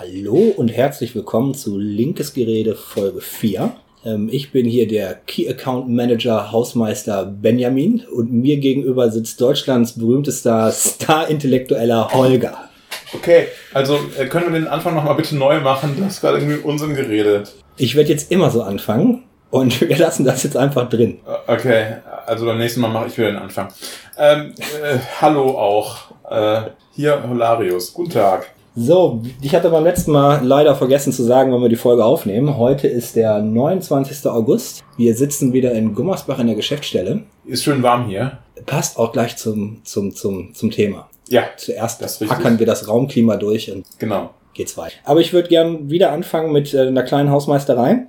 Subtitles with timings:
[0.00, 3.72] Hallo und herzlich willkommen zu Linkes Gerede Folge 4.
[4.04, 9.98] Ähm, ich bin hier der Key Account Manager Hausmeister Benjamin und mir gegenüber sitzt Deutschlands
[9.98, 12.68] berühmtester Star-Intellektueller Holger.
[13.12, 15.96] Okay, also äh, können wir den Anfang nochmal bitte neu machen?
[15.98, 17.52] Du hast gerade irgendwie Unsinn geredet.
[17.76, 21.18] Ich werde jetzt immer so anfangen und wir lassen das jetzt einfach drin.
[21.26, 23.66] Äh, okay, also beim nächsten Mal mache ich wieder den Anfang.
[24.16, 26.12] Ähm, äh, hallo auch.
[26.30, 27.92] Äh, hier Holarius.
[27.92, 28.46] Guten Tag.
[28.80, 32.56] So, ich hatte beim letzten Mal leider vergessen zu sagen, wann wir die Folge aufnehmen.
[32.56, 34.24] Heute ist der 29.
[34.30, 34.84] August.
[34.96, 37.24] Wir sitzen wieder in Gummersbach in der Geschäftsstelle.
[37.44, 38.38] Ist schön warm hier.
[38.66, 41.10] Passt auch gleich zum, zum, zum, zum Thema.
[41.28, 41.42] Ja.
[41.56, 44.30] Zuerst hackern wir das Raumklima durch und genau.
[44.54, 44.94] geht's weiter.
[45.02, 48.06] Aber ich würde gern wieder anfangen mit äh, einer kleinen Hausmeisterei.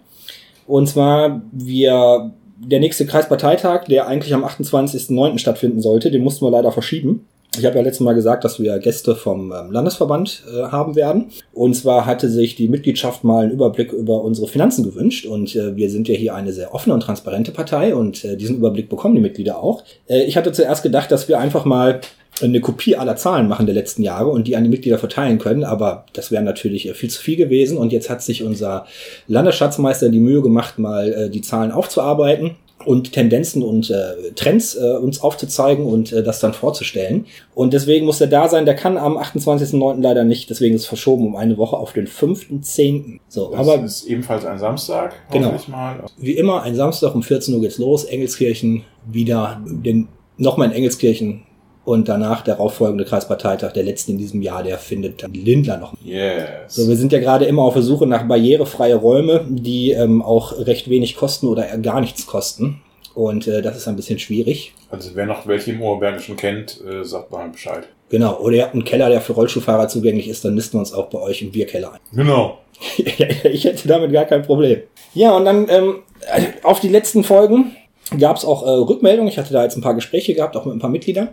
[0.67, 5.39] Und zwar, wir, der nächste Kreisparteitag, der eigentlich am 28.09.
[5.39, 7.25] stattfinden sollte, den mussten wir leider verschieben.
[7.57, 11.31] Ich habe ja letztes Mal gesagt, dass wir Gäste vom ähm, Landesverband äh, haben werden.
[11.51, 15.25] Und zwar hatte sich die Mitgliedschaft mal einen Überblick über unsere Finanzen gewünscht.
[15.25, 18.57] Und äh, wir sind ja hier eine sehr offene und transparente Partei und äh, diesen
[18.57, 19.83] Überblick bekommen die Mitglieder auch.
[20.07, 22.01] Äh, ich hatte zuerst gedacht, dass wir einfach mal
[22.41, 25.63] eine Kopie aller Zahlen machen der letzten Jahre und die an die Mitglieder verteilen können,
[25.63, 28.85] aber das wäre natürlich äh, viel zu viel gewesen und jetzt hat sich unser
[29.27, 34.95] Landesschatzmeister die Mühe gemacht, mal äh, die Zahlen aufzuarbeiten und Tendenzen und äh, Trends äh,
[34.97, 37.25] uns aufzuzeigen und äh, das dann vorzustellen.
[37.53, 38.65] Und deswegen muss er da sein.
[38.65, 40.01] Der kann am 28.09.
[40.01, 43.19] leider nicht, deswegen ist es verschoben um eine Woche auf den 5.10.
[43.27, 45.53] So, Das aber ist ebenfalls ein Samstag, Genau.
[45.67, 46.03] mal.
[46.17, 48.05] wie immer, ein Samstag um 14 Uhr geht's los.
[48.05, 50.07] Engelskirchen wieder, den,
[50.37, 51.43] nochmal in Engelskirchen
[51.89, 55.77] und danach der darauffolgende Kreisparteitag, der letzte in diesem Jahr, der findet dann in Lindler
[55.77, 55.93] noch.
[56.03, 56.47] Yes.
[56.67, 60.55] So, wir sind ja gerade immer auf der Suche nach barrierefreie Räume, die ähm, auch
[60.67, 62.79] recht wenig kosten oder gar nichts kosten.
[63.15, 64.75] Und äh, das ist ein bisschen schwierig.
[64.91, 67.87] Also wer noch welche im Oberbergischen kennt, äh, sagt mal Bescheid.
[68.09, 68.37] Genau.
[68.37, 71.07] Oder ihr habt einen Keller, der für Rollstuhlfahrer zugänglich ist, dann nisten wir uns auch
[71.07, 71.99] bei euch im Bierkeller ein.
[72.13, 72.59] Genau.
[72.97, 74.83] ich hätte damit gar kein Problem.
[75.15, 75.95] Ja, und dann ähm,
[76.61, 77.75] auf die letzten Folgen
[78.19, 79.31] gab es auch äh, Rückmeldungen.
[79.31, 81.29] Ich hatte da jetzt ein paar Gespräche gehabt, auch mit ein paar Mitgliedern.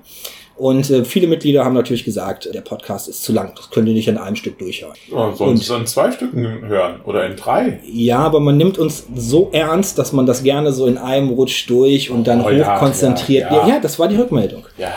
[0.59, 3.53] Und äh, viele Mitglieder haben natürlich gesagt, der Podcast ist zu lang.
[3.57, 4.95] Das könnt ihr nicht in einem Stück durchhören.
[5.13, 7.81] Ja, sonst in zwei Stücken hören oder in drei.
[7.87, 11.69] Ja, aber man nimmt uns so ernst, dass man das gerne so in einem Rutsch
[11.69, 13.51] durch und dann Oh, hochkonzentriert.
[13.51, 13.75] ja, Ja, ja.
[13.75, 14.65] ja, das war die Rückmeldung.
[14.79, 14.89] Ja.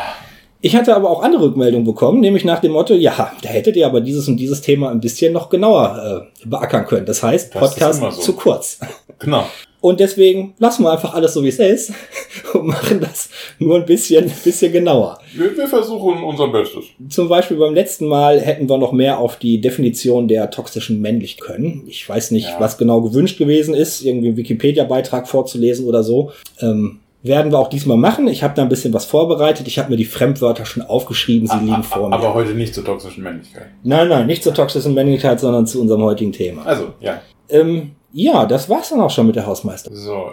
[0.61, 3.85] Ich hatte aber auch andere Rückmeldungen bekommen, nämlich nach dem Motto, ja, da hättet ihr
[3.85, 7.05] aber dieses und dieses Thema ein bisschen noch genauer äh, beackern können.
[7.05, 8.09] Das heißt, Das Podcast so.
[8.21, 8.77] zu kurz.
[9.19, 9.45] Genau.
[9.81, 11.94] Und deswegen lassen wir einfach alles so, wie es ist
[12.53, 13.29] und machen das
[13.59, 15.19] nur ein bisschen, ein bisschen genauer.
[15.34, 16.85] Wir, wir versuchen unser Bestes.
[17.09, 21.45] Zum Beispiel beim letzten Mal hätten wir noch mehr auf die Definition der toxischen Männlichkeit
[21.45, 21.84] können.
[21.88, 22.59] Ich weiß nicht, Ja.
[22.59, 26.31] was genau gewünscht gewesen ist, irgendwie einen Wikipedia-Beitrag vorzulesen oder so.
[26.59, 28.28] Ähm, werden wir auch diesmal machen.
[28.29, 29.68] Ich habe da ein bisschen was vorbereitet.
[29.68, 31.47] Ich habe mir die Fremdwörter schon aufgeschrieben.
[31.47, 32.16] Sie liegen vor mir.
[32.16, 33.68] Aber heute nicht zur toxischen Männlichkeit.
[33.84, 36.66] nein, nein, nicht zur toxischen Männlichkeit, sondern zu unserem heutigen Thema.
[36.66, 37.22] Also, ja.
[37.50, 39.89] Ähm, ja, das war's dann auch schon mit der Hausmeister.
[39.93, 40.31] So,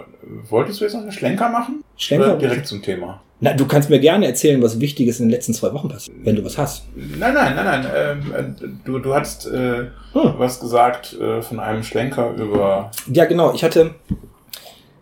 [0.49, 1.83] wolltest du jetzt noch einen Schlenker machen?
[1.95, 2.27] Schlenker?
[2.31, 3.21] Oder direkt zum Thema?
[3.39, 6.35] Na, du kannst mir gerne erzählen, was Wichtiges in den letzten zwei Wochen passiert, wenn
[6.35, 6.85] du was hast.
[6.95, 7.87] Nein, nein, nein, nein.
[7.95, 10.33] Ähm, äh, du, du hast äh, Hm.
[10.37, 12.89] was gesagt äh, von einem Schlenker über.
[13.13, 13.53] Ja, genau.
[13.53, 13.93] Ich hatte,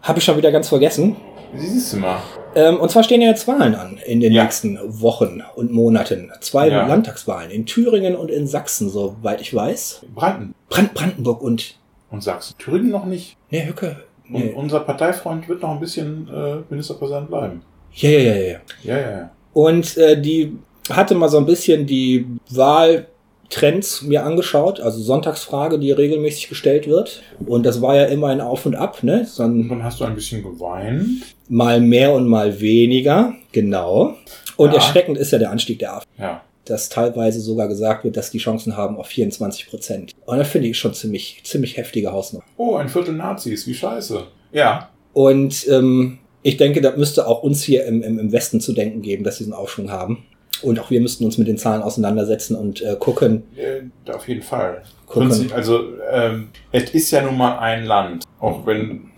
[0.02, 1.16] habe ich schon wieder ganz vergessen.
[1.56, 2.18] Siehst du mal.
[2.56, 4.44] Ähm, und zwar stehen ja jetzt Wahlen an in den Ja.
[4.44, 6.30] nächsten Wochen und Monaten.
[6.42, 6.86] Zwei Ja.
[6.88, 10.02] Landtagswahlen in Thüringen und in Sachsen, soweit ich weiß.
[10.14, 11.76] Branden Brand Brandenburg und
[12.12, 12.56] und Sachsen.
[12.58, 13.38] Thüringen noch nicht.
[13.52, 14.04] ne Hücke.
[14.30, 14.54] Und Nee.
[14.56, 17.62] unser Parteifreund wird noch ein bisschen äh, Ministerpräsident bleiben.
[17.94, 18.58] Ja, ja, ja, ja.
[18.84, 19.32] Ja, ja, ja.
[19.54, 20.58] Und äh, die
[20.90, 27.22] hatte mal so ein bisschen die Wahltrends mir angeschaut, also Sonntagsfrage, die regelmäßig gestellt wird.
[27.46, 29.28] Und das war ja immer ein Auf und Ab, ne?
[29.40, 31.08] Ein, dann hast du ein bisschen geweint.
[31.48, 34.16] mal mehr und mal weniger, genau.
[34.58, 34.76] Und Ja.
[34.76, 36.08] erschreckend ist ja der Anstieg der AfD.
[36.18, 36.42] Ja.
[36.66, 40.14] Dass teilweise sogar gesagt wird, dass die Chancen haben auf 24 Prozent.
[40.26, 42.46] Und das finde ich schon ziemlich, ziemlich heftige Hausnummer.
[42.58, 44.24] Oh, ein Viertel Nazis, wie scheiße.
[44.52, 44.90] Ja.
[45.14, 49.02] Und ähm, ich denke, das müsste auch uns hier im, im, im Westen zu denken
[49.02, 50.26] geben, dass sie diesen Aufschwung haben.
[50.62, 53.44] Und auch wir müssten uns mit den Zahlen auseinandersetzen und äh, gucken.
[53.56, 54.84] Äh, auf jeden Fall.
[55.06, 55.52] Gucken.
[55.54, 58.24] Also, ähm, es ist ja nun mal ein Land.
[58.40, 59.12] Auch wenn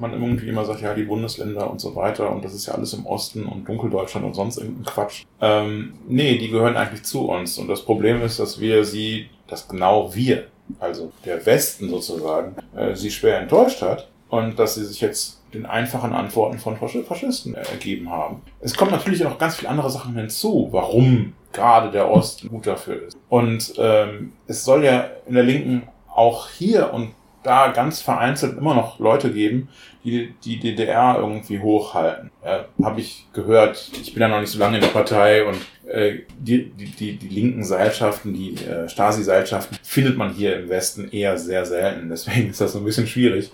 [0.00, 2.92] man irgendwie immer sagt, ja, die Bundesländer und so weiter und das ist ja alles
[2.94, 5.24] im Osten und Dunkeldeutschland und sonst irgendein Quatsch.
[5.40, 7.58] Ähm, nee, die gehören eigentlich zu uns.
[7.58, 10.46] Und das Problem ist, dass wir sie, dass genau wir,
[10.80, 15.64] also der Westen sozusagen, äh, sie schwer enttäuscht hat und dass sie sich jetzt den
[15.64, 18.42] einfachen Antworten von Faschi- Faschisten ergeben haben.
[18.60, 23.06] Es kommen natürlich noch ganz viele andere Sachen hinzu, warum gerade der Osten gut dafür
[23.06, 23.16] ist.
[23.30, 27.12] Und ähm, es soll ja in der Linken auch hier und
[27.48, 29.68] da ganz vereinzelt immer noch Leute geben,
[30.04, 32.30] die die DDR irgendwie hochhalten.
[32.44, 33.90] Ja, Habe ich gehört.
[34.00, 35.56] Ich bin ja noch nicht so lange in der Partei und
[35.88, 41.10] äh, die, die, die, die linken Seilschaften, die äh, Stasi-Seilschaften, findet man hier im Westen
[41.10, 42.08] eher sehr selten.
[42.10, 43.50] Deswegen ist das so ein bisschen schwierig.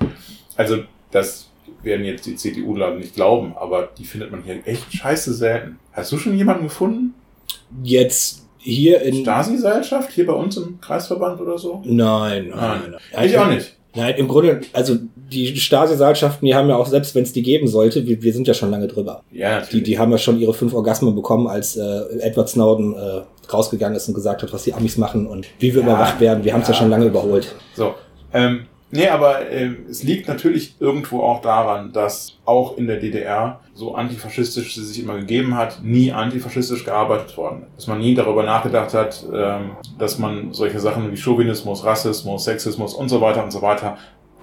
[0.56, 1.50] Also das
[1.82, 5.78] werden jetzt die CDU-Leute nicht glauben, aber die findet man hier echt scheiße selten.
[5.92, 7.14] Hast du schon jemanden gefunden?
[7.82, 9.22] Jetzt hier in.
[9.22, 10.10] Stasi-Seilschaft?
[10.10, 11.82] Hier bei uns im Kreisverband oder so?
[11.84, 12.80] Nein, nein, Nein.
[12.90, 12.96] nein.
[13.12, 13.26] nein.
[13.26, 13.76] Ich auch nicht.
[13.94, 14.96] Nein, im Grunde, also
[15.32, 18.46] die Stasi-Seilschaften, die haben ja auch, selbst wenn es die geben sollte, wir, wir sind
[18.48, 19.22] ja schon lange drüber.
[19.30, 19.84] Ja, Die, natürlich.
[19.84, 24.08] die haben ja schon ihre fünf Orgasmen bekommen, als äh, Edward Snowden äh, rausgegangen ist
[24.08, 26.44] und gesagt hat, was die Amis machen und wie wir Ja, überwacht werden.
[26.44, 26.80] Wir haben es ja ja.
[26.80, 27.54] schon lange überholt.
[27.76, 27.94] So.
[28.32, 33.60] Ähm, nee, aber ähm, es liegt natürlich irgendwo auch daran, dass auch in der DDR
[33.74, 37.66] so antifaschistisch sie sich immer gegeben hat, nie antifaschistisch gearbeitet worden.
[37.76, 42.94] Dass man nie darüber nachgedacht hat, ähm, dass man solche Sachen wie Chauvinismus, Rassismus, Sexismus
[42.94, 43.98] und so weiter und so weiter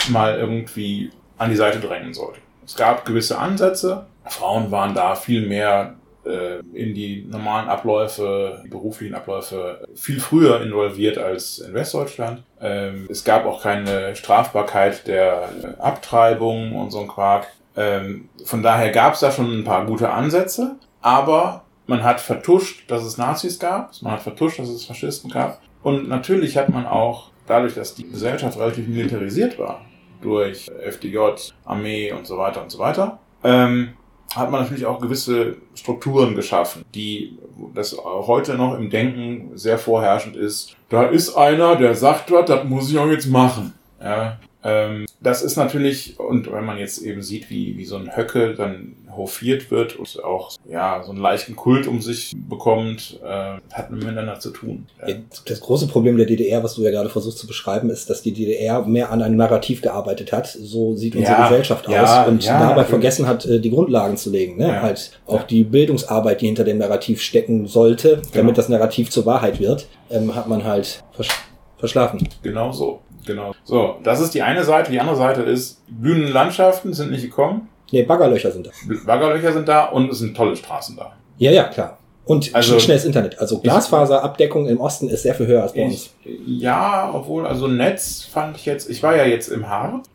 [0.09, 2.39] mal irgendwie an die Seite drängen sollte.
[2.65, 4.05] Es gab gewisse Ansätze.
[4.25, 10.62] Frauen waren da viel mehr äh, in die normalen Abläufe, die beruflichen Abläufe viel früher
[10.62, 12.44] involviert als in Westdeutschland.
[12.59, 17.47] Ähm, es gab auch keine Strafbarkeit der äh, Abtreibung und so ein Quark.
[17.75, 22.89] Ähm, von daher gab es da schon ein paar gute Ansätze, aber man hat vertuscht,
[22.89, 25.62] dass es Nazis gab, man hat vertuscht, dass es Faschisten gab.
[25.83, 29.81] Und natürlich hat man auch, dadurch, dass die Gesellschaft relativ militarisiert war,
[30.21, 31.17] durch FDJ,
[31.65, 33.94] Armee und so weiter und so weiter, ähm,
[34.35, 37.37] hat man natürlich auch gewisse Strukturen geschaffen, die
[37.73, 40.75] das heute noch im Denken sehr vorherrschend ist.
[40.89, 43.73] Da ist einer, der sagt was, das muss ich auch jetzt machen.
[44.01, 48.15] Ja, ähm, das ist natürlich, und wenn man jetzt eben sieht, wie, wie so ein
[48.15, 53.57] Höcke dann hofiert wird und auch ja so einen leichten Kult um sich bekommt, äh,
[53.71, 54.88] hat miteinander zu tun.
[55.06, 55.13] Ja.
[55.45, 58.31] Das große Problem der DDR, was du ja gerade versuchst zu beschreiben, ist, dass die
[58.31, 60.47] DDR mehr an einem Narrativ gearbeitet hat.
[60.47, 64.31] So sieht unsere Ja, Gesellschaft ja, aus und dabei vergessen hat, äh, die Grundlagen zu
[64.31, 64.57] legen.
[64.57, 64.81] Ne?
[64.81, 68.51] Halt auch die Bildungsarbeit, die hinter dem Narrativ stecken sollte, damit Genau.
[68.53, 71.29] das Narrativ zur Wahrheit wird, ähm, hat man halt versch
[71.77, 72.27] verschlafen.
[72.44, 73.01] Genau so.
[73.25, 73.53] Genau.
[73.63, 74.91] So, das ist die eine Seite.
[74.91, 78.71] Die andere Seite ist, blühende Landschaften sind nicht gekommen, Nee, Baggerlöcher sind da.
[79.06, 81.12] Baggerlöcher sind da und es sind tolle Straßen da.
[81.38, 81.97] Ja, ja, klar.
[82.23, 83.38] Und Also- schnelles Internet.
[83.39, 86.12] Also Glasfaserabdeckung im Osten ist sehr viel höher als bei uns.
[86.45, 90.07] Ja, obwohl, also Netz fand ich jetzt, ich war ja jetzt im Harz,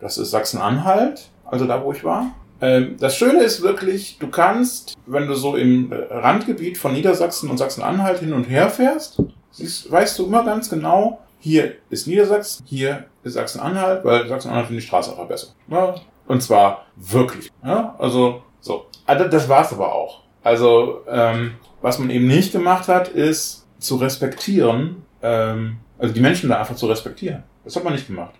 [0.00, 2.32] das ist Sachsen-Anhalt, also da, wo ich war.
[2.60, 7.48] Ähm, das Schöne ist wirklich, du kannst, wenn du so im äh, Randgebiet von Niedersachsen
[7.48, 9.22] und Sachsen-Anhalt hin und her fährst,
[9.52, 14.84] siehst, weißt du immer ganz genau, hier ist Niedersachsen, hier ist Sachsen-Anhalt, weil Sachsen-Anhalt findet
[14.84, 15.48] die Straße einfach besser.
[15.68, 15.94] Ja,
[16.26, 17.50] und zwar wirklich.
[17.64, 18.86] Ja, also so.
[19.06, 20.22] Also das war's aber auch.
[20.42, 26.50] Also ähm, was man eben nicht gemacht hat, ist zu respektieren, ähm, also die Menschen
[26.50, 27.42] da einfach zu respektieren.
[27.64, 28.34] Das hat man nicht gemacht.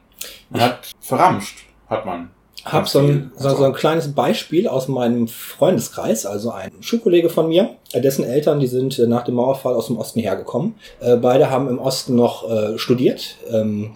[0.50, 2.30] Man hat verramscht, hat man.
[2.64, 7.48] Hab so ein, so, so ein kleines Beispiel aus meinem Freundeskreis, also ein Schulkollege von
[7.48, 10.74] mir, äh, dessen Eltern, die sind äh, nach dem Mauerfall aus dem Osten hergekommen.
[11.00, 13.36] Äh, Beide haben im Osten noch äh, studiert.
[13.50, 13.92] Ähm,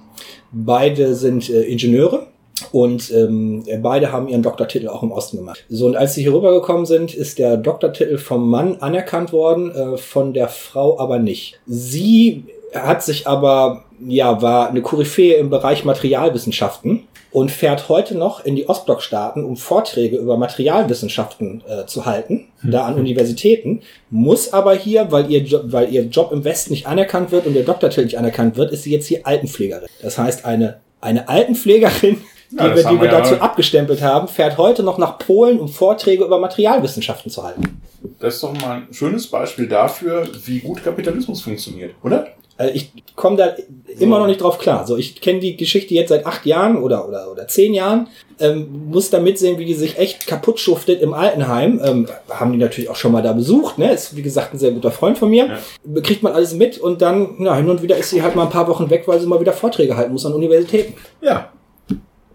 [0.52, 2.26] Beide sind äh, Ingenieure.
[2.70, 5.64] Und ähm, beide haben ihren Doktortitel auch im Osten gemacht.
[5.68, 9.96] So, und als sie hier rübergekommen sind, ist der Doktortitel vom Mann anerkannt worden, äh,
[9.96, 11.58] von der Frau aber nicht.
[11.66, 12.44] Sie
[12.74, 18.54] hat sich aber, ja, war eine Koryphäe im Bereich Materialwissenschaften und fährt heute noch in
[18.56, 23.80] die Ostblockstaaten, um Vorträge über Materialwissenschaften äh, zu halten, da an Universitäten,
[24.10, 27.54] muss aber hier, weil ihr, Job, weil ihr Job im Westen nicht anerkannt wird und
[27.56, 29.88] ihr Doktortitel nicht anerkannt wird, ist sie jetzt hier Altenpflegerin.
[30.02, 32.20] Das heißt, eine, eine Altenpflegerin,
[32.52, 35.58] die Ja, wir, die wir wir ja- dazu abgestempelt haben, fährt heute noch nach Polen,
[35.58, 37.80] um Vorträge über Materialwissenschaften zu halten.
[38.20, 42.28] Das ist doch mal ein schönes Beispiel dafür, wie gut Kapitalismus funktioniert, oder?
[42.56, 43.54] Also ich komme da
[43.98, 44.86] immer noch nicht drauf klar.
[44.86, 48.06] So, ich kenne die Geschichte jetzt seit acht Jahren oder oder oder zehn Jahren.
[48.38, 51.80] Ähm, muss da mitsehen, wie die sich echt kaputt schuftet im Altenheim.
[51.84, 53.78] Ähm, haben die natürlich auch schon mal da besucht.
[53.78, 55.58] Ne, ist wie gesagt ein sehr guter Freund von mir.
[56.02, 58.50] Kriegt man alles mit und dann na, hin und wieder ist sie halt mal ein
[58.50, 60.94] paar Wochen weg, weil sie mal wieder Vorträge halten muss an Universitäten.
[61.22, 61.50] Ja.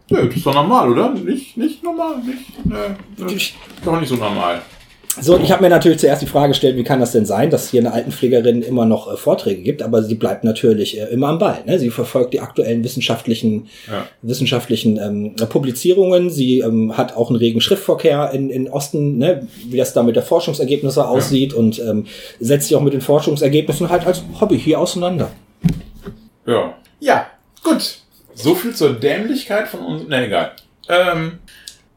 [0.10, 1.12] Nö, das ist doch normal, oder?
[1.12, 2.66] Nicht, nicht normal, nicht.
[2.66, 3.38] Ne, ne,
[3.86, 4.62] doch nicht so normal.
[5.22, 7.50] So, und ich habe mir natürlich zuerst die Frage gestellt, wie kann das denn sein,
[7.50, 11.28] dass hier eine Altenpflegerin immer noch äh, Vorträge gibt, aber sie bleibt natürlich äh, immer
[11.30, 11.58] am Ball.
[11.66, 11.80] Ne?
[11.80, 14.06] Sie verfolgt die aktuellen wissenschaftlichen, Ja.
[14.22, 16.30] wissenschaftlichen ähm, Publizierungen.
[16.30, 19.48] Sie ähm, hat auch einen regen Schriftverkehr in, in Osten, ne?
[19.68, 22.06] wie das da mit der Forschungsergebnisse aussieht und ähm,
[22.40, 25.32] setzt sich auch mit den Forschungsergebnissen halt als Hobby hier auseinander.
[26.46, 26.76] Ja.
[27.00, 27.28] Ja,
[27.64, 27.98] gut.
[28.36, 30.08] So viel zur Dämlichkeit von uns.
[30.08, 30.52] Ne, egal.
[30.88, 31.40] Ähm,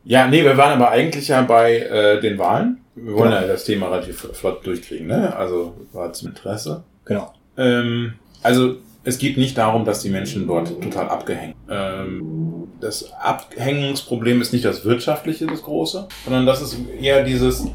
[0.04, 2.78] ja, nee, wir waren aber eigentlich ja bei äh, den Wahlen.
[2.94, 5.34] Wir wollen ja das Thema relativ flott durchkriegen, ne?
[5.34, 6.84] Also war zum Interesse.
[7.04, 7.32] Genau.
[7.56, 11.56] Ähm, also es geht nicht darum, dass die Menschen dort total abgehängt.
[11.70, 17.66] Ähm, das Abhängungsproblem ist nicht das wirtschaftliche, das große, sondern das ist eher dieses,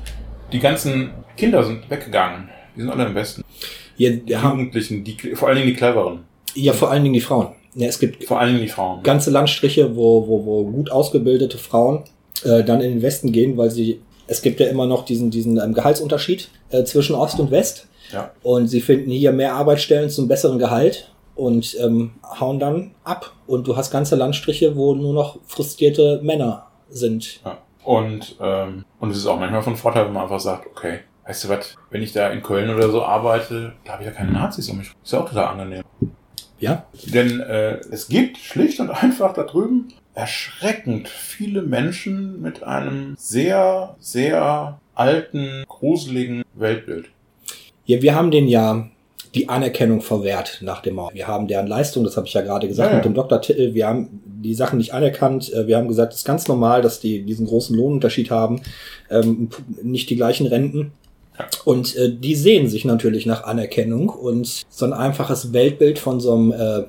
[0.52, 2.50] die ganzen Kinder sind weggegangen.
[2.76, 3.44] Die sind alle im Westen.
[3.98, 6.20] Ja, Die Jugendlichen, die, vor allen Dingen die Cleveren.
[6.56, 7.48] ja, vor allen Dingen die Frauen.
[7.74, 9.04] Ja, es gibt Vor allen Dingen die Frauen.
[9.04, 12.04] ganze Landstriche, wo, wo, wo gut ausgebildete Frauen
[12.44, 15.60] äh, dann in den Westen gehen, weil sie, es gibt ja immer noch diesen, diesen
[15.60, 17.88] ähm, Gehaltsunterschied äh, zwischen Ost und West.
[18.12, 18.32] Ja.
[18.44, 23.34] Und sie finden hier mehr Arbeitsstellen zum besseren Gehalt und ähm, hauen dann ab.
[23.48, 27.42] Und du hast ganze Landstriche, wo nur noch frustrierte Männer sind.
[27.44, 27.58] Ja.
[27.84, 31.46] Und, ähm, und es ist auch manchmal von Vorteil, wenn man einfach sagt, okay, weißt
[31.46, 34.32] du was, wenn ich da in Köln oder so arbeite, da habe ich ja keine
[34.32, 34.92] Nazis um mich.
[35.04, 35.84] Ist ja auch total angenehm.
[36.60, 43.14] Ja, Denn äh, es gibt schlicht und einfach da drüben erschreckend viele Menschen mit einem
[43.20, 47.06] sehr, sehr alten, gruseligen Weltbild.
[47.86, 48.90] Ja, wir haben den ja
[49.36, 51.12] die Anerkennung verwehrt nach dem Mauer.
[51.14, 52.96] Wir haben deren Leistung, das habe ich ja gerade gesagt, Ja, ja.
[52.98, 55.54] mit dem Doktortitel, wir haben die Sachen nicht anerkannt.
[55.54, 58.62] Äh, Wir haben gesagt, es ist ganz normal, dass die diesen großen Lohnunterschied haben,
[59.12, 59.50] ähm,
[59.84, 60.94] nicht die gleichen Renten.
[61.64, 66.34] Und äh, die sehen sich natürlich nach Anerkennung und so ein einfaches Weltbild von so
[66.34, 66.84] einem äh,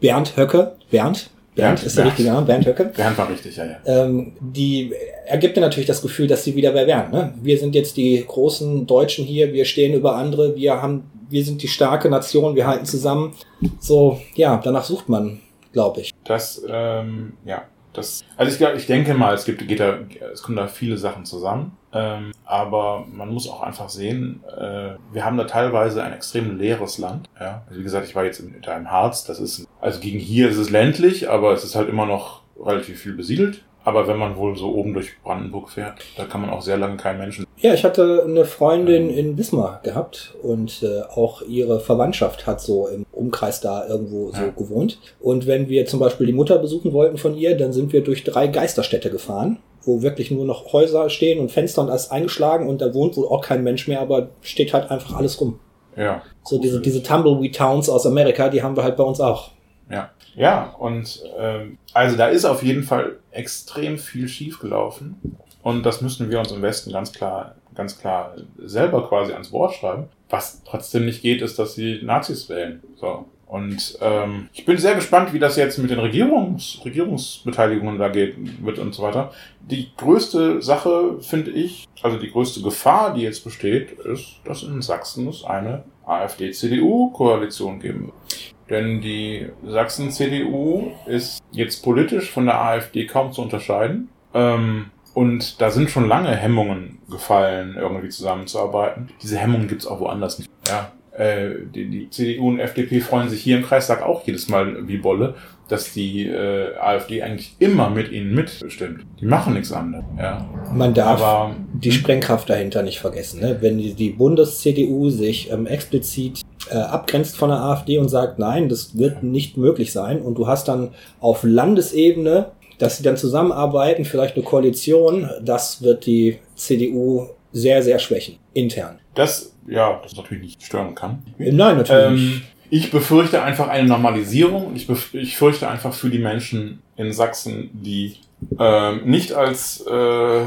[0.00, 2.18] Bernd Höcke, Bernd, Bernd, Bernd, ist der Bernd.
[2.18, 3.76] richtige Name, Bernd Höcke, Der Hand war richtig, ja, ja.
[3.84, 4.92] ähm, die
[5.26, 7.10] ergibt ja natürlich das Gefühl, dass sie wieder wer wären.
[7.10, 7.34] Ne?
[7.42, 11.62] Wir sind jetzt die großen Deutschen hier, wir stehen über andere, wir haben, wir sind
[11.62, 13.34] die starke Nation, wir halten zusammen.
[13.80, 15.40] So, ja, danach sucht man,
[15.72, 16.12] glaube ich.
[16.24, 19.98] Das, ähm, ja, das, also ich, ich denke mal, es gibt, geht da,
[20.32, 21.76] es kommen da viele Sachen zusammen.
[21.92, 26.98] Ähm, aber man muss auch einfach sehen, äh, wir haben da teilweise ein extrem leeres
[26.98, 27.28] Land.
[27.38, 27.62] Ja?
[27.66, 30.48] Also wie gesagt, ich war jetzt in, da im Harz, das ist, also gegen hier
[30.48, 33.62] ist es ländlich, aber es ist halt immer noch relativ viel besiedelt.
[33.84, 36.96] Aber wenn man wohl so oben durch Brandenburg fährt, da kann man auch sehr lange
[36.96, 37.46] keinen Menschen.
[37.58, 42.86] Ja, ich hatte eine Freundin in Wismar gehabt und äh, auch ihre Verwandtschaft hat so
[42.88, 44.48] im Umkreis da irgendwo so Ja.
[44.56, 44.98] gewohnt.
[45.20, 48.22] Und wenn wir zum Beispiel die Mutter besuchen wollten von ihr, dann sind wir durch
[48.24, 52.80] drei Geisterstädte gefahren, wo wirklich nur noch Häuser stehen und Fenster und alles eingeschlagen und
[52.80, 55.58] da wohnt wohl auch kein Mensch mehr, aber steht halt einfach alles rum.
[55.96, 56.22] Ja.
[56.44, 59.50] So diese, diese Tumbleweed Towns aus Amerika, die haben wir halt bei uns auch.
[59.90, 65.16] Ja, ja, und ähm, also da ist auf jeden Fall extrem viel schiefgelaufen.
[65.62, 69.74] Und das müssen wir uns im Westen ganz klar, ganz klar selber quasi ans Wort
[69.74, 70.08] schreiben.
[70.28, 72.82] Was trotzdem nicht geht, ist, dass sie Nazis wählen.
[72.96, 73.26] So.
[73.52, 78.34] Und ähm, ich bin sehr gespannt, wie das jetzt mit den Regierungs Regierungsbeteiligungen da geht
[78.64, 79.30] wird und so weiter.
[79.60, 84.80] Die größte Sache, finde ich, also die größte Gefahr, die jetzt besteht, ist, dass in
[84.80, 88.51] Sachsen es eine AfD-CDU-Koalition geben wird.
[88.70, 94.08] Denn die Sachsen-CDU ist jetzt politisch von der AfD kaum zu unterscheiden.
[94.34, 99.10] Ähm, und da sind schon lange Hemmungen gefallen, irgendwie zusammenzuarbeiten.
[99.22, 100.50] Diese Hemmungen gibt's auch woanders nicht.
[100.68, 104.88] Ja, äh, die, die CDU und FDP freuen sich hier im Kreistag auch jedes Mal
[104.88, 105.34] wie Bolle,
[105.68, 109.04] dass die äh, AfD eigentlich immer mit ihnen mitbestimmt.
[109.20, 110.04] Die machen nichts anderes.
[110.18, 113.40] Ja, Man darf aber die Sprengkraft dahinter nicht vergessen.
[113.40, 113.58] Ne?
[113.60, 116.40] Wenn die, die Bundes-CDU sich ähm, explizit
[116.70, 120.46] äh, abgrenzt von der AfD und sagt, nein, das wird nicht möglich sein und du
[120.46, 120.90] hast dann
[121.20, 127.98] auf Landesebene, dass sie dann zusammenarbeiten, vielleicht eine Koalition, das wird die CDU sehr, sehr
[127.98, 128.98] schwächen, intern.
[129.14, 131.22] das, ja, das natürlich nicht stören kann.
[131.38, 132.42] Nein, natürlich Ähm, nicht.
[132.70, 134.66] ich befürchte einfach eine Normalisierung.
[134.68, 138.16] und Ich, ich fürchte einfach für die Menschen in Sachsen, die
[138.58, 140.42] ähm, nicht als, äh,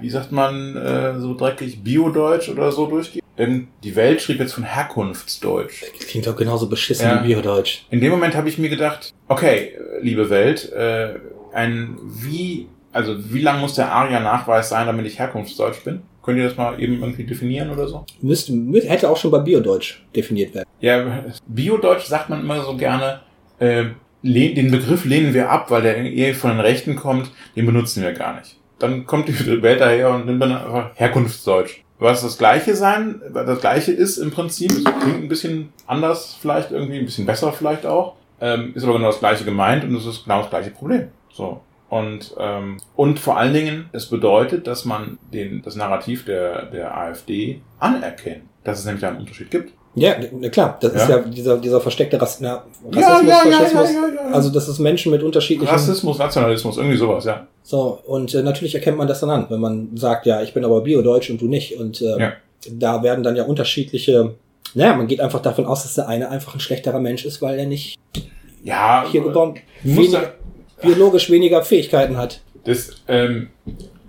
[0.00, 3.22] wie sagt man, äh, so dreckig Biodeutsch oder so durchgehen.
[3.38, 5.82] Denn die Welt schrieb jetzt von Herkunftsdeutsch.
[6.08, 7.22] Klingt doch genauso beschissen Ja.
[7.22, 7.82] wie Biodeutsch.
[7.90, 11.14] In dem Moment habe ich mir gedacht, okay, liebe Welt, äh,
[11.52, 16.02] ein wie, also wie lang muss der ARIA-Nachweis sein, damit ich Herkunftsdeutsch bin?
[16.22, 18.04] Könnt ihr das mal eben irgendwie definieren oder so?
[18.20, 20.66] Müsste, mü- hätte auch schon bei Biodeutsch definiert werden.
[20.80, 23.20] Ja, Biodeutsch sagt man immer so gerne,
[23.60, 23.84] äh,
[24.22, 28.12] den Begriff lehnen wir ab, weil der eher von den Rechten kommt, den benutzen wir
[28.12, 28.56] gar nicht.
[28.80, 31.82] Dann kommt die Welt daher und nimmt dann einfach Herkunftsdeutsch.
[31.98, 36.70] Was das Gleiche sein, das Gleiche ist im Prinzip, es klingt ein bisschen anders vielleicht
[36.70, 40.04] irgendwie, ein bisschen besser vielleicht auch, ähm, ist aber genau das Gleiche gemeint und es
[40.04, 41.08] ist genau das gleiche Problem.
[41.32, 41.62] So.
[41.88, 46.96] Und, ähm, und vor allen Dingen, es bedeutet, dass man den, das Narrativ der, der
[46.96, 49.72] AfD anerkennt, dass es nämlich einen Unterschied gibt.
[49.98, 51.16] Ja, na klar, das ist Ja.
[51.16, 53.90] ja dieser, dieser versteckte Rass na, Rassismus, Ja, ja, ja, Faschismus.
[53.92, 54.34] ja, ja, ja.
[54.34, 55.72] Also das ist Menschen mit unterschiedlichen.
[55.72, 57.46] Rassismus, Nationalismus, irgendwie sowas, ja.
[57.62, 60.64] So, und äh, natürlich erkennt man das dann an, wenn man sagt, ja, ich bin
[60.66, 61.78] aber Biodeutsch und du nicht.
[61.80, 62.32] Und äh, Ja.
[62.70, 64.34] da werden dann ja unterschiedliche.
[64.74, 67.58] Naja, man geht einfach davon aus, dass der eine einfach ein schlechterer Mensch ist, weil
[67.58, 67.96] er nicht
[68.62, 70.20] Ja, hier geboren muss weniger,
[70.82, 72.40] da, biologisch weniger Fähigkeiten hat.
[72.64, 73.48] das, ähm,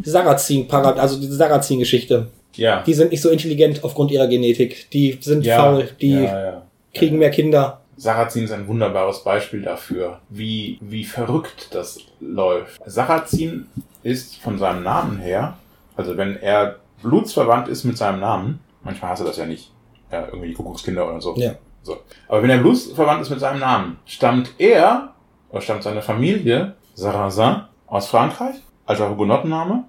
[0.04, 2.28] Sarrazin, Parad, also diese Sarrazin-Geschichte.
[2.58, 2.84] Ja.
[2.84, 4.90] Die sind nicht so intelligent aufgrund ihrer Genetik.
[4.92, 7.82] Die sind ja, faul, die ja, kriegen mehr Kinder.
[7.98, 12.80] Sarrazin ist ein wunderbares Beispiel dafür, wie, wie verrückt das läuft.
[12.86, 13.68] Sarrazin
[14.04, 15.58] ist von seinem Namen her,
[15.96, 19.72] also wenn er blutsverwandt ist mit seinem Namen, manchmal hast du das ja nicht,
[20.12, 21.36] ja, irgendwie Kuckuckskinder oder so.
[21.38, 21.56] Ja.
[21.82, 21.98] so.
[22.28, 25.14] Aber wenn er blutsverwandt ist mit seinem Namen, stammt er,
[25.50, 29.86] oder stammt seine Familie, Sarrazin, aus Frankreich, also Hugenottenname.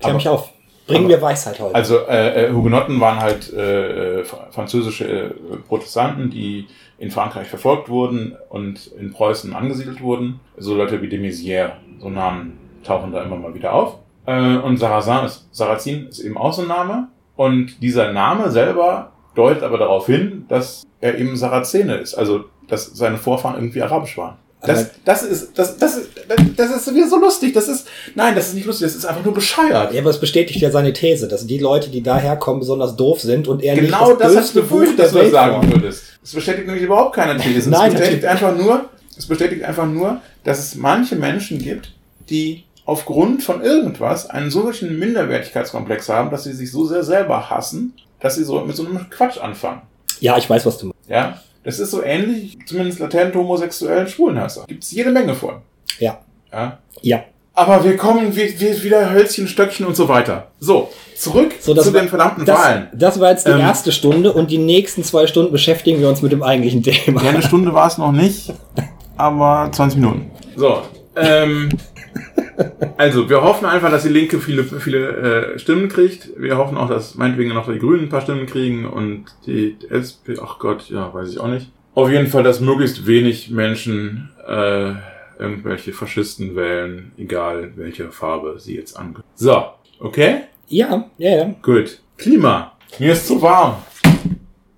[0.00, 0.50] Klär mich auf.
[0.86, 1.74] Bringen wir Weisheit heute.
[1.74, 5.30] Also äh, äh, Hugenotten waren halt äh, äh, französische äh,
[5.66, 6.66] Protestanten, die
[6.98, 10.40] in Frankreich verfolgt wurden und in Preußen angesiedelt wurden.
[10.56, 13.98] So Leute wie de Maizière, so Namen tauchen da immer mal wieder auf.
[14.26, 17.08] Äh, und Sarrazin ist, Sarrazin ist eben auch so ein Name.
[17.36, 22.14] Und dieser Name selber deutet aber darauf hin, dass er eben Sarazene ist.
[22.14, 24.36] Also, dass seine Vorfahren irgendwie arabisch waren.
[24.66, 26.08] Das, das ist, das, das ist,
[26.56, 27.52] das ist wieder so lustig.
[27.54, 28.86] Das ist, nein, das ist nicht lustig.
[28.86, 29.92] Das ist einfach nur bescheuert.
[29.92, 33.48] Ja, aber es bestätigt ja seine These, dass die Leute, die daherkommen, besonders doof sind
[33.48, 36.04] und er Genau nicht das hast du befürchtet, dass du das sagen würdest.
[36.22, 37.70] Es bestätigt nämlich überhaupt keine These.
[37.70, 41.92] Nein, es bestätigt einfach nur, es bestätigt einfach nur, dass es manche Menschen gibt,
[42.30, 47.94] die aufgrund von irgendwas einen solchen Minderwertigkeitskomplex haben, dass sie sich so sehr selber hassen,
[48.20, 49.82] dass sie so mit so einem Quatsch anfangen.
[50.20, 51.08] Ja, ich weiß, was du meinst.
[51.08, 51.40] Ja?
[51.64, 54.64] Das ist so ähnlich, zumindest latent homosexuellen Schwulenhasser.
[54.68, 55.56] Gibt es jede Menge von.
[55.98, 56.18] Ja.
[56.52, 56.78] Ja?
[57.02, 57.24] Ja.
[57.54, 60.48] Aber wir kommen wie, wie, wieder Hölzchen, Stöckchen und so weiter.
[60.58, 62.88] So, zurück So, zu war- den verdammten Das, Wahlen.
[62.92, 66.20] das war jetzt die Ähm, erste Stunde und die nächsten zwei Stunden beschäftigen wir uns
[66.20, 67.22] mit dem eigentlichen Thema.
[67.22, 68.52] Ja, eine Stunde war es noch nicht,
[69.16, 70.30] aber 20 Minuten.
[70.56, 70.82] So,
[71.16, 71.68] ähm,
[72.96, 76.30] also wir hoffen einfach, dass die Linke viele, viele äh, Stimmen kriegt.
[76.36, 80.38] Wir hoffen auch, dass meinetwegen noch die Grünen ein paar Stimmen kriegen und die SP,
[80.42, 81.70] ach Gott, ja, weiß ich auch nicht.
[81.94, 84.92] Auf jeden Fall, dass möglichst wenig Menschen äh,
[85.38, 89.24] irgendwelche Faschisten wählen, egal welche Farbe sie jetzt angehören.
[89.34, 89.64] So,
[90.00, 90.42] okay?
[90.68, 91.54] Ja, ja, ja.
[91.62, 92.00] Gut.
[92.16, 92.72] Klima.
[92.98, 93.76] Mir ist zu warm.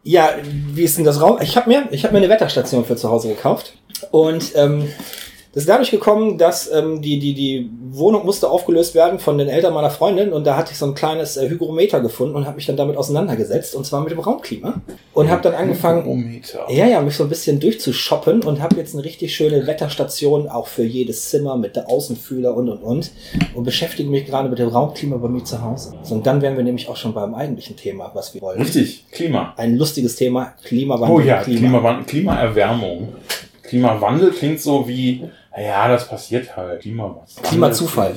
[0.03, 0.31] Ja,
[0.73, 1.39] wie ist denn das Raum?
[1.43, 3.77] Ich habe mir, ich hab mir eine Wetterstation für zu Hause gekauft
[4.11, 4.89] und ähm,
[5.57, 9.49] das ist dadurch gekommen, dass ähm, die, die, die Wohnung musste aufgelöst werden von den
[9.49, 12.57] Eltern meiner Freundin und da hatte ich so ein kleines äh, Hygrometer gefunden und habe
[12.57, 14.83] mich dann damit auseinandergesetzt und zwar mit dem Raumklima
[15.15, 16.67] und habe dann angefangen, Thermometer.
[16.69, 20.67] ja, ja, mich so ein bisschen durchzushoppen und habe jetzt eine richtig schöne Wetterstation auch
[20.67, 23.13] für jedes Zimmer mit der Außenfühler und und und
[23.55, 25.95] und beschäftige mich gerade mit dem Raumklima bei mir zu Hause.
[26.03, 28.61] So, und dann wären wir nämlich auch schon beim eigentlichen Thema, was wir wollen.
[28.61, 29.55] Richtig, Klima.
[29.57, 31.17] Ein lustiges Thema, Klimawandel.
[31.17, 31.61] Oh ja, Klima.
[31.61, 33.09] Klimawandel, Klimaerwärmung.
[33.63, 35.25] Klimawandel klingt so wie,
[35.59, 36.83] ja, das passiert halt.
[36.83, 37.23] Klimawandel.
[37.43, 38.15] Klimazufall.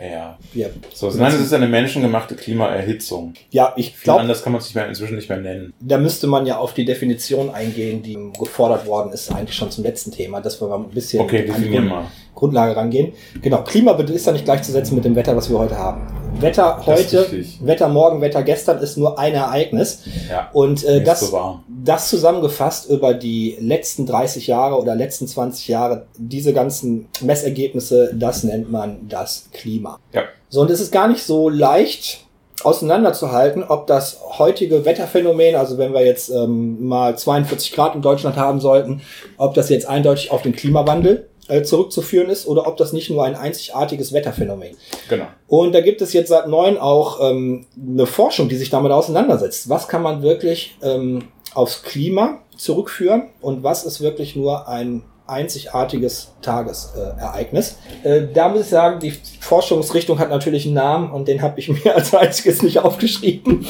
[0.00, 0.68] Ja, ja.
[0.94, 3.34] So, nein, es ist eine menschengemachte Klimaerhitzung.
[3.50, 5.74] ja ich glaube, anders kann man es nicht mehr, inzwischen nicht mehr nennen.
[5.80, 9.84] da müsste man ja auf die Definition eingehen, die gefordert worden ist, eigentlich schon zum
[9.84, 12.04] letzten Thema, dass wir mal ein bisschen Okay, an die Grund- mal.
[12.34, 13.12] Grundlage rangehen.
[13.42, 16.21] Genau, Klima ist ja nicht gleichzusetzen mit dem Wetter, was wir heute haben.
[16.40, 17.26] Wetter heute.
[17.60, 20.02] Wetter morgen, Wetter gestern ist nur ein Ereignis.
[20.30, 25.68] Ja, Und äh, das, so das zusammengefasst über die letzten 30 Jahre oder letzten 20
[25.68, 29.98] Jahre, diese ganzen Messergebnisse, das nennt man das Klima.
[30.12, 30.22] Ja.
[30.48, 32.24] So, und es ist gar nicht so leicht
[32.64, 38.36] auseinanderzuhalten, ob das heutige Wetterphänomen, also wenn wir jetzt ähm, mal 42 Grad in Deutschland
[38.36, 39.00] haben sollten,
[39.36, 43.24] ob das jetzt eindeutig auf den Klimawandel äh, zurückzuführen ist oder ob das nicht nur
[43.24, 44.76] ein einzigartiges Wetterphänomen
[45.08, 45.26] Genau.
[45.46, 49.68] und da gibt es jetzt seit neun auch ähm, eine Forschung, die sich damit auseinandersetzt.
[49.68, 56.32] Was kann man wirklich ähm, aufs Klima zurückführen und was ist wirklich nur ein einzigartiges
[56.42, 57.76] Tagesereignis?
[58.04, 61.58] Äh, äh, da muss ich sagen, die Forschungsrichtung hat natürlich einen Namen und den habe
[61.60, 63.66] ich mir als einziges nicht aufgeschrieben.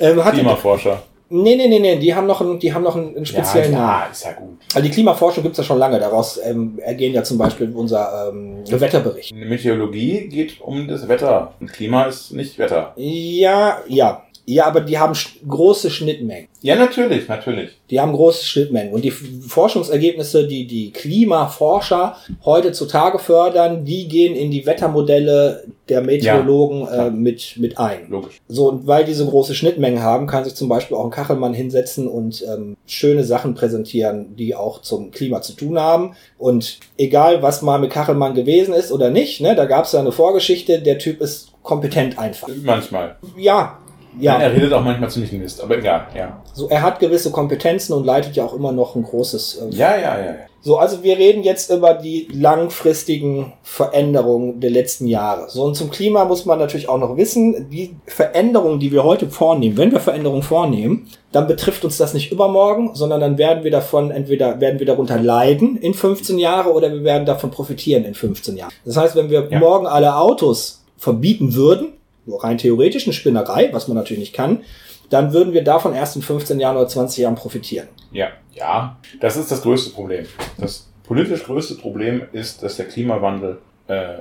[0.00, 1.02] Ähm, Klimaforscher.
[1.42, 4.12] Nee, nee, nee, nee, die haben noch einen, die haben noch einen, speziellen ja, Namen.
[4.12, 4.58] ist ja gut.
[4.74, 5.98] Also die Klimaforschung gibt's ja schon lange.
[5.98, 9.34] Daraus ähm, ergehen ja zum Beispiel unser ähm, Wetterbericht.
[9.34, 11.54] Meteorologie geht um das Wetter.
[11.60, 12.92] Und Klima ist nicht Wetter.
[12.96, 14.23] Ja, ja.
[14.46, 15.14] Ja, aber die haben
[15.48, 16.48] große Schnittmengen.
[16.60, 17.70] Ja, natürlich, natürlich.
[17.90, 18.92] Die haben große Schnittmengen.
[18.92, 26.00] Und die Forschungsergebnisse, die die Klimaforscher heute zutage fördern, die gehen in die Wettermodelle der
[26.02, 27.06] Meteorologen klar.
[27.06, 28.08] äh, mit, mit ein.
[28.08, 28.40] Logisch.
[28.48, 32.08] So, und weil diese große Schnittmengen haben, kann sich zum Beispiel auch ein Kachelmann hinsetzen
[32.08, 36.16] und ähm, schöne Sachen präsentieren, die auch zum Klima zu tun haben.
[36.38, 40.00] Und egal, was mal mit Kachelmann gewesen ist oder nicht, ne, da gab es ja
[40.00, 42.48] eine Vorgeschichte, der Typ ist kompetent einfach.
[42.62, 43.16] Manchmal.
[43.36, 43.78] Ja,
[44.20, 44.38] ja.
[44.38, 46.42] Er redet auch manchmal ziemlich Mist, aber egal, ja.
[46.52, 49.62] So, er hat gewisse Kompetenzen und leitet ja auch immer noch ein großes.
[49.70, 50.34] Äh, Ja, ja, ja.
[50.62, 55.50] So, also wir reden jetzt über die langfristigen Veränderungen der letzten Jahre.
[55.50, 59.28] So, und zum Klima muss man natürlich auch noch wissen, die Veränderungen, die wir heute
[59.28, 63.70] vornehmen, wenn wir Veränderungen vornehmen, dann betrifft uns das nicht übermorgen, sondern dann werden wir
[63.70, 68.14] davon entweder, werden wir darunter leiden in 15 Jahre oder wir werden davon profitieren in
[68.14, 68.72] 15 Jahren.
[68.86, 69.58] Das heißt, wenn wir Ja.
[69.58, 71.88] morgen alle Autos verbieten würden,
[72.26, 74.62] rein theoretisch eine Spinnerei, was man natürlich nicht kann,
[75.10, 77.88] dann würden wir davon erst in 15 Jahren oder 20 Jahren profitieren.
[78.12, 80.26] Ja, ja, das ist das größte Problem.
[80.58, 83.58] Das politisch größte Problem ist, dass der Klimawandel
[83.88, 84.18] äh,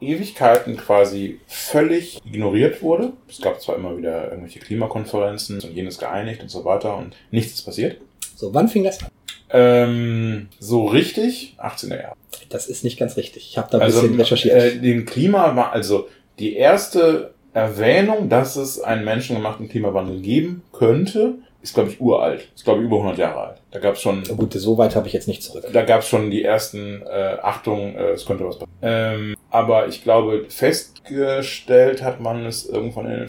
[0.00, 3.12] Ewigkeiten quasi völlig ignoriert wurde.
[3.28, 7.52] Es gab zwar immer wieder irgendwelche Klimakonferenzen und jenes geeinigt und so weiter und nichts
[7.54, 7.98] ist passiert.
[8.34, 9.10] So, wann fing das an?
[9.52, 12.16] Ähm, so richtig 18er Jahre.
[12.48, 13.46] Das ist nicht ganz richtig.
[13.50, 14.56] Ich habe da ein Also bisschen recherchiert.
[14.56, 21.34] äh, den Klima war also die erste Erwähnung, dass es einen menschengemachten Klimawandel geben könnte,
[21.62, 22.48] ist glaube ich uralt.
[22.54, 23.62] Ist glaube ich über 100 Jahre alt.
[23.70, 25.64] Da gab es schon Na Gut, so weit habe ich jetzt nicht zurück.
[25.72, 28.78] da gab es schon die ersten äh, Achtung, äh, es könnte was passieren.
[28.82, 33.28] Ähm, aber ich glaube, festgestellt hat man es irgendwann in den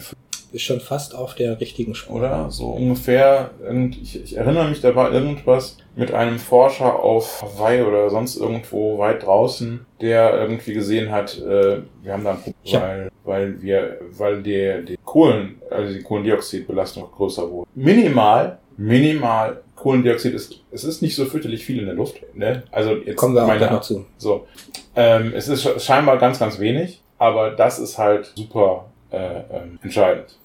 [0.52, 2.16] Ist schon fast auf der richtigen Spur.
[2.16, 3.50] oder so ungefähr.
[3.62, 8.36] Irgend, ich, ich erinnere mich, da war irgendwas mit einem Forscher auf Hawaii oder sonst
[8.36, 13.10] irgendwo weit draußen, der irgendwie gesehen hat, äh, wir haben da ein Problem, hab- weil,
[13.24, 17.68] weil wir, weil der die Kohlen, also die Kohlendioxidbelastung größer wurde.
[17.74, 22.16] Minimal, minimal Kohlendioxid ist, es ist nicht so fürchterlich viel in der Luft.
[22.34, 22.62] Ne?
[22.70, 24.04] Also jetzt Kommen wir auch meine- noch zu.
[24.18, 24.46] so.
[24.94, 30.38] Ähm, es ist scheinbar ganz, ganz wenig, aber das ist halt super äh, ähm, entscheidend.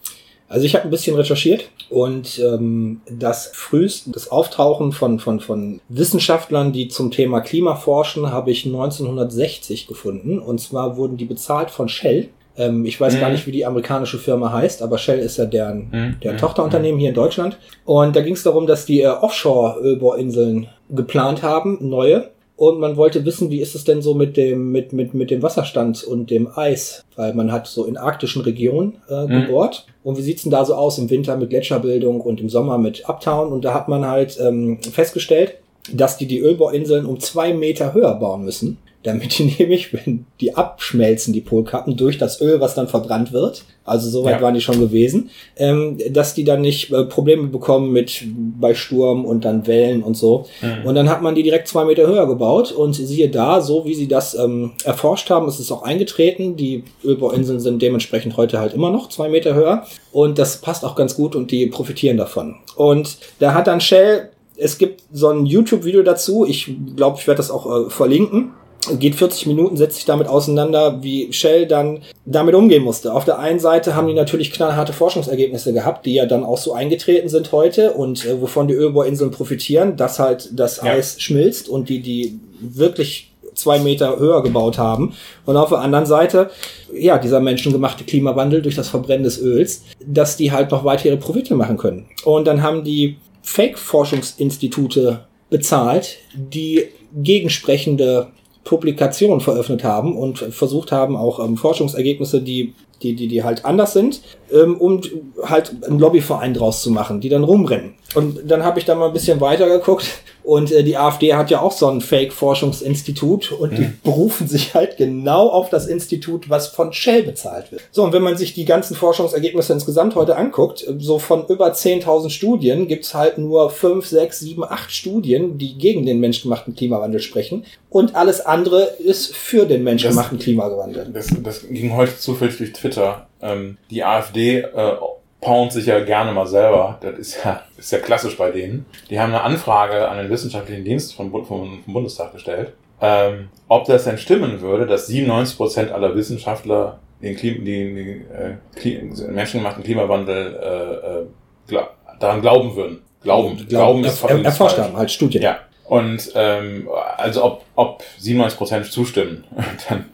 [0.50, 5.82] Also ich habe ein bisschen recherchiert und ähm, das früheste, das Auftauchen von, von, von
[5.90, 10.40] Wissenschaftlern, die zum Thema Klima forschen, habe ich 1960 gefunden.
[10.40, 12.30] Und zwar wurden die bezahlt von Shell.
[12.56, 13.20] Ähm, ich weiß Mhm.
[13.20, 16.16] gar nicht, wie die amerikanische Firma heißt, aber Shell ist ja deren, Mhm.
[16.24, 16.40] deren Mhm.
[16.40, 17.58] Tochterunternehmen hier in Deutschland.
[17.86, 22.30] Und da ging es darum, dass die äh, Offshore-Ölbohrinseln geplant haben, neue.
[22.58, 25.44] Und man wollte wissen, wie ist es denn so mit dem, mit, mit, mit dem
[25.44, 27.06] Wasserstand und dem Eis?
[27.16, 29.42] Weil man hat so in arktischen Regionen äh, Mhm.
[29.46, 29.86] gebohrt.
[30.04, 33.08] Und wie sieht's denn da so aus im Winter mit Gletscherbildung und im Sommer mit
[33.08, 33.52] Uptown?
[33.54, 35.54] Und da hat man halt ähm, festgestellt,
[35.94, 40.56] dass die die Ölbohrinseln um zwei Meter höher bauen müssen, damit die nämlich, wenn die
[40.56, 44.42] abschmelzen, die Polkappen, durch das Öl, was dann verbrannt wird, also soweit Ja.
[44.42, 48.24] waren die schon gewesen, ähm, dass die dann nicht äh, Probleme bekommen mit
[48.60, 50.46] bei Sturm und dann Wellen und so.
[50.62, 50.86] Mhm.
[50.86, 53.96] Und dann hat man die direkt zwei Meter höher gebaut und siehe da, so wie
[53.96, 56.58] sie das ähm, erforscht haben, ist es auch eingetreten.
[56.58, 60.96] Die Ölbohrinseln sind dementsprechend heute halt immer noch zwei Meter höher und das passt auch
[60.96, 62.56] ganz gut und die profitieren davon.
[62.76, 67.38] Und da hat dann Shell, es gibt so ein YouTube-Video dazu, ich glaube, ich werde
[67.38, 68.52] das auch äh, verlinken.
[69.00, 73.14] Geht 40 Minuten, setzt sich damit auseinander, wie Shell dann damit umgehen musste.
[73.14, 76.74] Auf der einen Seite haben die natürlich knallharte Forschungsergebnisse gehabt, die ja dann auch so
[76.74, 80.92] eingetreten sind heute und äh, wovon die Ölbohrinseln profitieren, dass halt das Ja.
[80.94, 85.14] Eis schmilzt und die, die wirklich zwei Meter höher gebaut haben.
[85.46, 86.50] Und auf der anderen Seite,
[86.94, 91.18] ja, dieser menschengemachte Klimawandel durch das Verbrennen des Öls, dass die halt noch weiter ihre
[91.18, 92.06] Profite machen können.
[92.24, 96.86] Und dann haben die Fake-Forschungsinstitute bezahlt, die
[97.16, 98.28] gegensprechende
[98.68, 103.94] Publikationen veröffentlicht haben und versucht haben, auch ähm, Forschungsergebnisse, die, die, die, die halt anders
[103.94, 104.22] sind,
[104.52, 105.02] um
[105.44, 107.94] halt einen Lobbyverein draus zu machen, die dann rumrennen.
[108.16, 110.06] Und dann habe ich da mal ein bisschen weiter geguckt
[110.44, 114.00] und äh, die AfD hat ja auch so ein Fake-Forschungsinstitut und die Mhm.
[114.04, 117.82] berufen sich halt genau auf das Institut, was von Shell bezahlt wird.
[117.92, 122.30] So, und wenn man sich die ganzen Forschungsergebnisse insgesamt heute anguckt, so von über 10.000
[122.30, 127.66] Studien gibt's halt nur 5, 6, 7, 8 Studien, die gegen den menschgemachten Klimawandel sprechen
[127.90, 131.10] und alles andere ist für den menschgemachten Klimawandel.
[131.14, 133.28] Das, das ging heute zufällig durch Twitter.
[133.42, 134.94] Ähm, die AfD äh,
[135.42, 136.98] paunt sich ja gerne mal selber.
[137.02, 138.86] Das ist ja, ist ja klassisch bei denen.
[139.10, 143.86] Die haben eine Anfrage an den wissenschaftlichen Dienst vom, vom, vom Bundestag gestellt, ähm, ob
[143.86, 149.02] das denn stimmen würde, dass 97 Prozent aller Wissenschaftler den, Klim den, den äh, Kli
[149.30, 151.26] menschengemachten Klimawandel äh, äh,
[151.68, 153.02] gla daran glauben würden.
[153.22, 153.68] Glauben.
[153.68, 155.44] Glauben ist er, erforscht haben, halt Studien.
[155.44, 155.60] Ja.
[155.86, 159.44] Und ähm, also ob, ob 97% zustimmen,
[159.90, 160.06] dann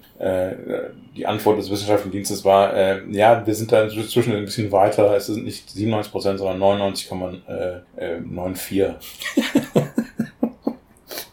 [1.16, 5.16] die Antwort des wissenschaftlichen Dienstes war, äh, ja, wir sind da inzwischen ein bisschen weiter,
[5.16, 8.94] es sind nicht 97%, sondern 99,94.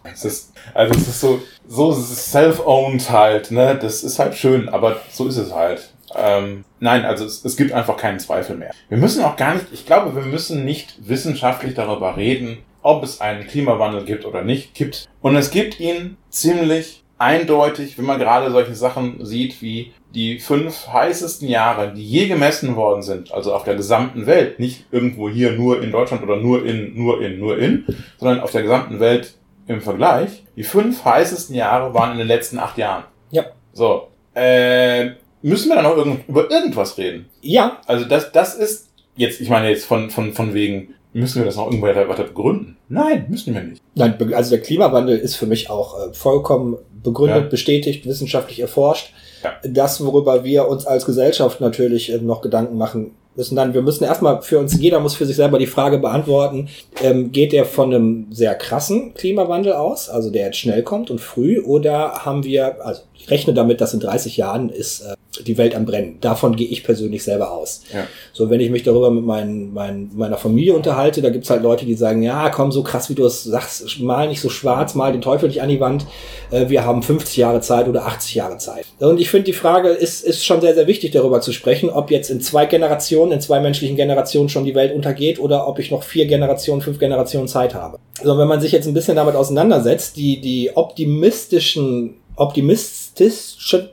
[0.12, 5.00] es ist, also es ist so, so self-owned halt, ne, das ist halt schön, aber
[5.10, 5.92] so ist es halt.
[6.14, 8.72] Ähm, nein, also es, es gibt einfach keinen Zweifel mehr.
[8.88, 13.20] Wir müssen auch gar nicht, ich glaube, wir müssen nicht wissenschaftlich darüber reden, ob es
[13.20, 15.08] einen Klimawandel gibt oder nicht gibt.
[15.20, 20.88] Und es gibt ihn ziemlich eindeutig, wenn man gerade solche Sachen sieht wie die fünf
[20.88, 25.52] heißesten Jahre, die je gemessen worden sind, also auf der gesamten Welt, nicht irgendwo hier
[25.52, 27.84] nur in Deutschland oder nur in, nur in, nur in,
[28.18, 29.34] sondern auf der gesamten Welt
[29.66, 30.44] im Vergleich.
[30.56, 33.04] Die fünf heißesten Jahre waren in den letzten acht Jahren.
[33.30, 33.44] Ja.
[33.72, 35.10] So, äh,
[35.42, 37.26] müssen wir dann noch irgend, über irgendwas reden?
[37.42, 41.46] Ja, Also das, das ist jetzt, ich meine jetzt von, von, von wegen, müssen wir
[41.46, 42.76] das noch irgendwo weiter, begründen?
[42.88, 43.82] Nein, müssen wir nicht.
[43.94, 47.48] Nein, also der Klimawandel ist für mich auch äh, vollkommen begründet, Ja.
[47.48, 49.12] bestätigt, wissenschaftlich erforscht.
[49.42, 49.52] Ja.
[49.68, 54.04] Das, worüber wir uns als Gesellschaft natürlich äh, noch Gedanken machen müssen dann, wir müssen
[54.04, 56.68] erstmal für uns, jeder muss für sich selber die Frage beantworten,
[57.00, 61.20] ähm, geht der von einem sehr krassen Klimawandel aus, also der jetzt schnell kommt und
[61.20, 65.14] früh, oder haben wir, also ich rechne damit, dass in 30 Jahren ist äh,
[65.46, 66.18] die Welt am Brennen.
[66.20, 67.82] Davon gehe ich persönlich selber aus.
[67.94, 68.06] Ja.
[68.32, 71.86] So, wenn ich mich darüber mit mein, mein, meiner Familie unterhalte, da gibt's halt Leute,
[71.86, 75.12] die sagen, ja, komm, so krass, wie du es sagst, mal nicht so schwarz, mal
[75.12, 76.04] den Teufel nicht an die Wand.
[76.50, 78.86] Äh, wir haben 50 Jahre Zeit oder 80 Jahre Zeit.
[78.98, 82.10] Und ich finde, die Frage ist, ist schon sehr, sehr wichtig, darüber zu sprechen, ob
[82.10, 85.92] jetzt in zwei Generationen, in zwei menschlichen Generationen schon die Welt untergeht oder ob ich
[85.92, 87.98] noch vier Generationen, fünf Generationen Zeit habe.
[88.22, 93.88] So, wenn man sich jetzt ein bisschen damit auseinandersetzt, die, die optimistischen, optimistischen,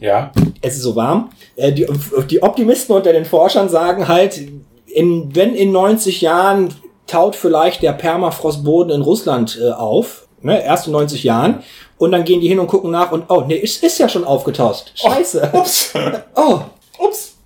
[0.00, 0.32] Ja.
[0.62, 1.30] es ist so warm.
[1.56, 1.86] Äh, die,
[2.30, 4.40] die Optimisten unter den Forschern sagen halt,
[4.86, 6.74] in, wenn in 90 Jahren
[7.06, 11.62] taut vielleicht der Permafrostboden in Russland äh, auf, ne, erst in 90 Jahren,
[11.98, 14.24] und dann gehen die hin und gucken nach und, oh, nee, ist, ist ja schon
[14.24, 14.92] aufgetaut.
[14.94, 15.50] Scheiße.
[15.52, 15.92] Ups.
[16.34, 16.60] Oh,
[16.98, 17.36] Ups.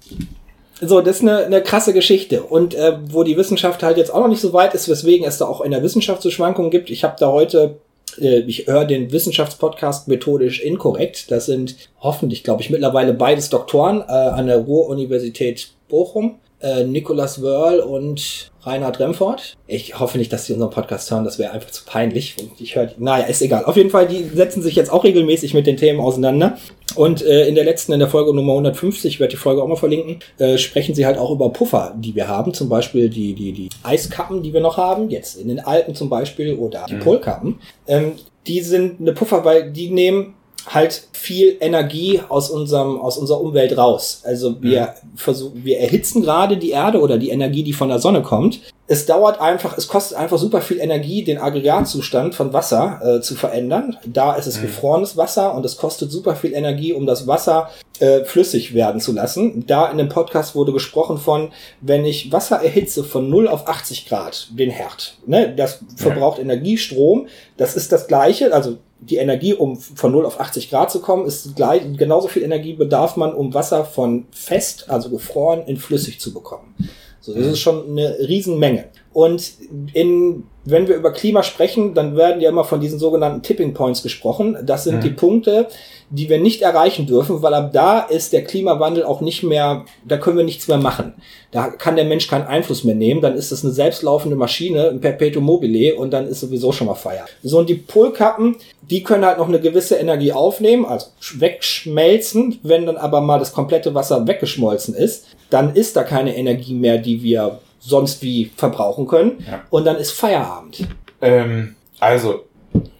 [0.81, 2.43] so, das ist eine, eine krasse Geschichte.
[2.43, 5.39] Und äh, wo die Wissenschaft halt jetzt auch noch nicht so weit ist, weswegen es
[5.39, 6.91] da auch in der Wissenschaft so Schwankungen gibt.
[6.91, 7.79] Ich habe da heute,
[8.21, 11.31] äh, ich höre den Wissenschaftspodcast methodisch inkorrekt.
[11.31, 16.39] Das sind hoffentlich, glaube ich, mittlerweile beides Doktoren äh, an der Ruhr-Universität Bochum.
[16.61, 19.57] Äh, Nicolas Wörl und Reinhard Remford.
[19.67, 22.37] Ich hoffe nicht, dass sie unseren Podcast hören, das wäre einfach zu peinlich.
[22.39, 23.65] Und ich höre, naja, ist egal.
[23.65, 26.59] Auf jeden Fall, die setzen sich jetzt auch regelmäßig mit den Themen auseinander.
[26.97, 29.69] Und äh, in der letzten, in der Folge Nummer 150, ich werde die Folge auch
[29.69, 32.53] mal verlinken, äh, sprechen sie halt auch über Puffer, die wir haben.
[32.53, 36.11] Zum Beispiel die, die, die Eiskappen, die wir noch haben, jetzt in den Alpen zum
[36.11, 37.01] Beispiel, oder die Mhm.
[37.01, 37.59] Polkappen.
[37.87, 38.13] Ähm,
[38.47, 40.35] die sind eine Puffer, weil die nehmen
[40.69, 44.23] halt viel Energie aus unserem aus unserer Umwelt raus.
[44.25, 48.23] Also wir versuchen, wir erhitzen gerade die Erde oder die Energie, die von der Sonne
[48.23, 48.61] kommt.
[48.87, 53.37] Es dauert einfach, es kostet einfach super viel Energie, den Aggregatzustand von Wasser äh, zu
[53.37, 53.97] verändern.
[54.05, 54.63] Da ist es Mhm.
[54.63, 57.71] gefrorenes Wasser und es kostet super viel Energie, um das Wasser
[58.01, 59.65] äh, flüssig werden zu lassen.
[59.67, 64.09] Da in dem Podcast wurde gesprochen von, wenn ich Wasser erhitze von 0 auf 80
[64.09, 67.29] Grad, den Herd, ne, das verbraucht Energie, Strom.
[67.57, 71.27] Das ist das Gleiche, also die Energie, um von 0 auf 80 Grad zu kommen,
[71.27, 76.21] ist gleich, genauso viel Energie bedarf man, um Wasser von fest, also gefroren, in flüssig
[76.21, 76.75] zu bekommen.
[77.21, 78.87] So, das ist schon eine Riesenmenge.
[79.13, 79.53] Und
[79.93, 84.03] in, wenn wir über Klima sprechen, dann werden ja immer von diesen sogenannten Tipping Points
[84.03, 84.59] gesprochen.
[84.63, 85.01] Das sind Mhm.
[85.01, 85.69] die Punkte,
[86.11, 90.19] die wir nicht erreichen dürfen, weil ab da ist der Klimawandel auch nicht mehr, da
[90.19, 91.15] können wir nichts mehr machen.
[91.51, 95.01] Da kann der Mensch keinen Einfluss mehr nehmen, dann ist es eine selbstlaufende Maschine, ein
[95.01, 97.27] Perpetuum mobile und dann ist sowieso schon mal Feier.
[97.43, 101.07] So, und die Polkappen, die können halt noch eine gewisse Energie aufnehmen, also
[101.39, 106.75] wegschmelzen, wenn dann aber mal das komplette Wasser weggeschmolzen ist, dann ist da keine Energie
[106.75, 109.63] mehr, die wir sonst wie verbrauchen können Ja.
[109.71, 110.87] und dann ist Feierabend.
[111.21, 112.45] Ähm, also,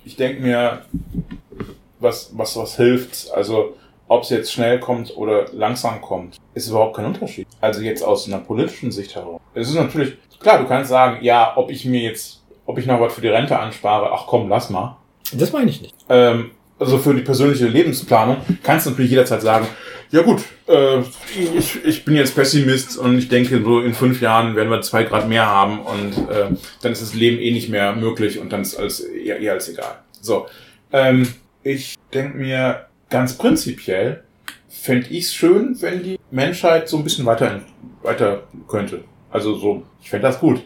[0.05, 0.83] ich denke mir,
[2.01, 3.75] was, was, was hilft, also
[4.09, 7.47] ob es jetzt schnell kommt oder langsam kommt, ist überhaupt kein Unterschied.
[7.61, 9.41] Also jetzt aus einer politischen Sicht heraus.
[9.55, 13.01] Es ist natürlich, klar, du kannst sagen, ja, ob ich mir jetzt, ob ich noch
[13.01, 14.97] was für die Rente anspare, ach komm, lass mal.
[15.33, 15.95] Das meine ich nicht.
[16.09, 19.69] Ähm, also für die persönliche Lebensplanung kannst du natürlich jederzeit sagen,
[20.11, 21.01] ja gut, äh,
[21.57, 25.05] ich, ich bin jetzt Pessimist und ich denke, so in fünf Jahren werden wir zwei
[25.05, 26.47] Grad mehr haben und äh,
[26.83, 29.69] dann ist das Leben eh nicht mehr möglich und dann ist alles eher, eher als
[29.69, 29.99] egal.
[30.21, 30.47] So,
[30.93, 31.29] ähm,
[31.63, 34.25] ich denke mir ganz prinzipiell,
[34.69, 37.61] fände ich es schön, wenn die Menschheit so ein bisschen weiter,
[38.03, 39.05] weiter könnte.
[39.31, 40.63] Also so, ich fände das gut.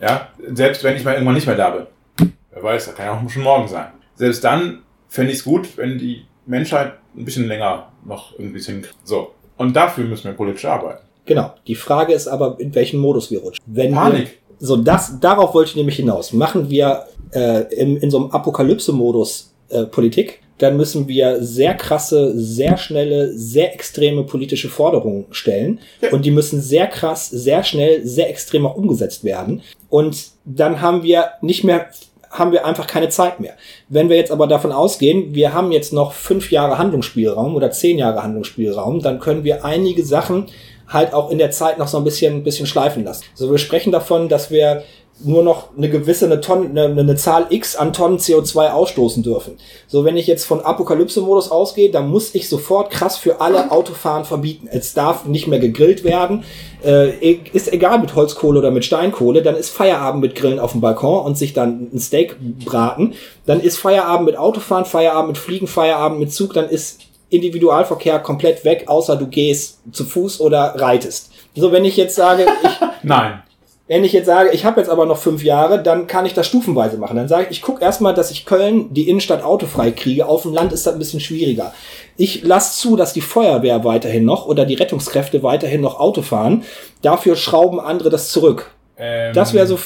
[0.00, 2.32] Ja, selbst wenn ich mal irgendwann nicht mehr da bin.
[2.52, 3.88] Wer weiß, das kann ja auch schon morgen sein.
[4.14, 8.96] Selbst dann fände ich es gut, wenn die Menschheit ein bisschen länger noch irgendwie hinkriegt.
[9.04, 9.32] So.
[9.56, 11.04] Und dafür müssen wir politisch arbeiten.
[11.26, 11.52] Genau.
[11.66, 13.62] Die Frage ist aber, in welchen Modus wir rutschen.
[13.66, 14.38] Wenn Wir, Panik.
[14.58, 16.32] so, das, darauf wollte ich nämlich hinaus.
[16.32, 22.32] Machen wir äh, in, in so einem Apokalypse-Modus äh, Politik, dann müssen wir sehr krasse,
[22.36, 25.80] sehr schnelle, sehr extreme politische Forderungen stellen.
[26.00, 26.10] Ja.
[26.10, 29.62] Und die müssen sehr krass, sehr schnell, sehr extrem auch umgesetzt werden.
[29.88, 31.90] Und dann haben wir nicht mehr
[32.30, 33.54] haben wir einfach keine Zeit mehr.
[33.88, 37.98] Wenn wir jetzt aber davon ausgehen, wir haben jetzt noch fünf Jahre Handlungsspielraum oder zehn
[37.98, 40.46] Jahre Handlungsspielraum, dann können wir einige Sachen
[40.88, 43.24] halt auch in der Zeit noch so ein bisschen, bisschen schleifen lassen.
[43.34, 44.84] So, wir sprechen davon, dass wir
[45.20, 49.56] nur noch eine gewisse eine, Tonne, eine, eine Zahl X an Tonnen CO2 ausstoßen dürfen.
[49.86, 54.24] So, wenn ich jetzt von Apokalypse-Modus ausgehe, dann muss ich sofort krass für alle Autofahren
[54.24, 54.68] verbieten.
[54.70, 56.44] Es darf nicht mehr gegrillt werden.
[56.84, 60.80] Äh, ist egal mit Holzkohle oder mit Steinkohle, dann ist Feierabend mit Grillen auf dem
[60.80, 63.14] Balkon und sich dann ein Steak braten.
[63.46, 67.00] Dann ist Feierabend mit Autofahren, Feierabend mit Fliegen, Feierabend mit Zug, dann ist
[67.30, 71.30] Individualverkehr komplett weg, außer du gehst zu Fuß oder reitest.
[71.54, 72.70] So, wenn ich jetzt sage, ich,
[73.02, 73.42] Nein.
[73.88, 76.46] Wenn ich jetzt sage, ich habe jetzt aber noch fünf Jahre, dann kann ich das
[76.46, 77.16] stufenweise machen.
[77.16, 80.26] Dann sage ich, ich gucke erstmal, dass ich Köln, die Innenstadt autofrei kriege.
[80.26, 81.72] Auf dem Land ist das ein bisschen schwieriger.
[82.18, 86.64] Ich lasse zu, dass die Feuerwehr weiterhin noch oder die Rettungskräfte weiterhin noch Auto fahren.
[87.00, 88.70] Dafür schrauben andere das zurück.
[88.98, 89.78] Ähm, Das wäre so.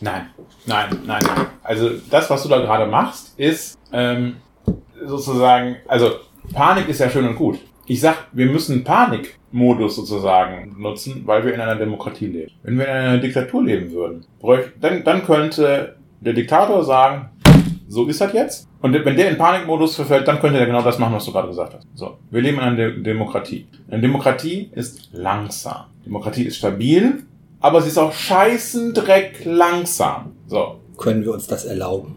[0.00, 0.30] Nein,
[0.66, 1.46] nein, nein, nein.
[1.62, 4.38] Also das, was du da gerade machst, ist ähm,
[5.06, 6.10] sozusagen, also
[6.52, 7.58] Panik ist ja schön und gut.
[7.90, 12.52] Ich sag, wir müssen Panikmodus sozusagen nutzen, weil wir in einer Demokratie leben.
[12.62, 14.26] Wenn wir in einer Diktatur leben würden,
[14.78, 17.30] dann, dann könnte der Diktator sagen,
[17.88, 18.68] so ist das jetzt.
[18.82, 21.48] Und wenn der in Panikmodus verfällt, dann könnte er genau das machen, was du gerade
[21.48, 21.86] gesagt hast.
[21.94, 23.66] So, wir leben in einer De Demokratie.
[23.90, 25.86] Eine Demokratie ist langsam.
[26.04, 27.22] Demokratie ist stabil,
[27.60, 30.32] aber sie ist auch scheißendreck langsam.
[30.46, 32.16] So, Können wir uns das erlauben?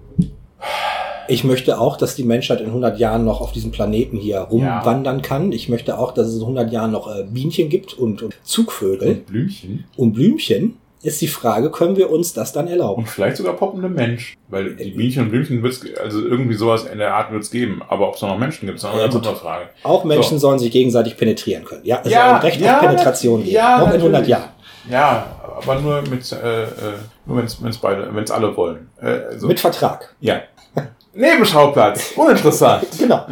[1.27, 5.21] Ich möchte auch, dass die Menschheit in 100 Jahren noch auf diesem Planeten hier rumwandern
[5.21, 5.51] kann.
[5.51, 9.15] Ich möchte auch, dass es in 100 Jahren noch äh, Bienchen gibt und, und Zugvögel
[9.15, 9.85] Blümchen.
[9.97, 10.77] und Blümchen.
[11.03, 13.01] Ist die Frage, können wir uns das dann erlauben?
[13.01, 14.37] Und vielleicht sogar poppende Mensch.
[14.49, 17.81] Weil die Bienchen und Blümchen wird's, also irgendwie sowas in der Art wird's geben.
[17.87, 19.69] Aber ob es noch Menschen gibt, ist eine Ja, ganz andere Frage.
[19.81, 20.47] Auch Menschen So.
[20.47, 21.81] sollen sich gegenseitig penetrieren können.
[21.85, 23.55] Ja, es Ja, soll ein Recht ja, auf Penetration geben.
[23.55, 24.29] ja, auch in 100 natürlich.
[24.29, 24.49] Jahren.
[24.91, 25.25] Ja,
[25.57, 26.67] aber nur mit, äh, äh,
[27.25, 28.87] nur wenn's, wenn's beide, wenn's alle wollen.
[29.01, 30.13] Äh, also, Mit Vertrag.
[30.19, 30.41] ja.
[31.13, 32.13] Nebenschauplatz.
[32.15, 32.87] Uninteressant.
[32.99, 33.25] Genau.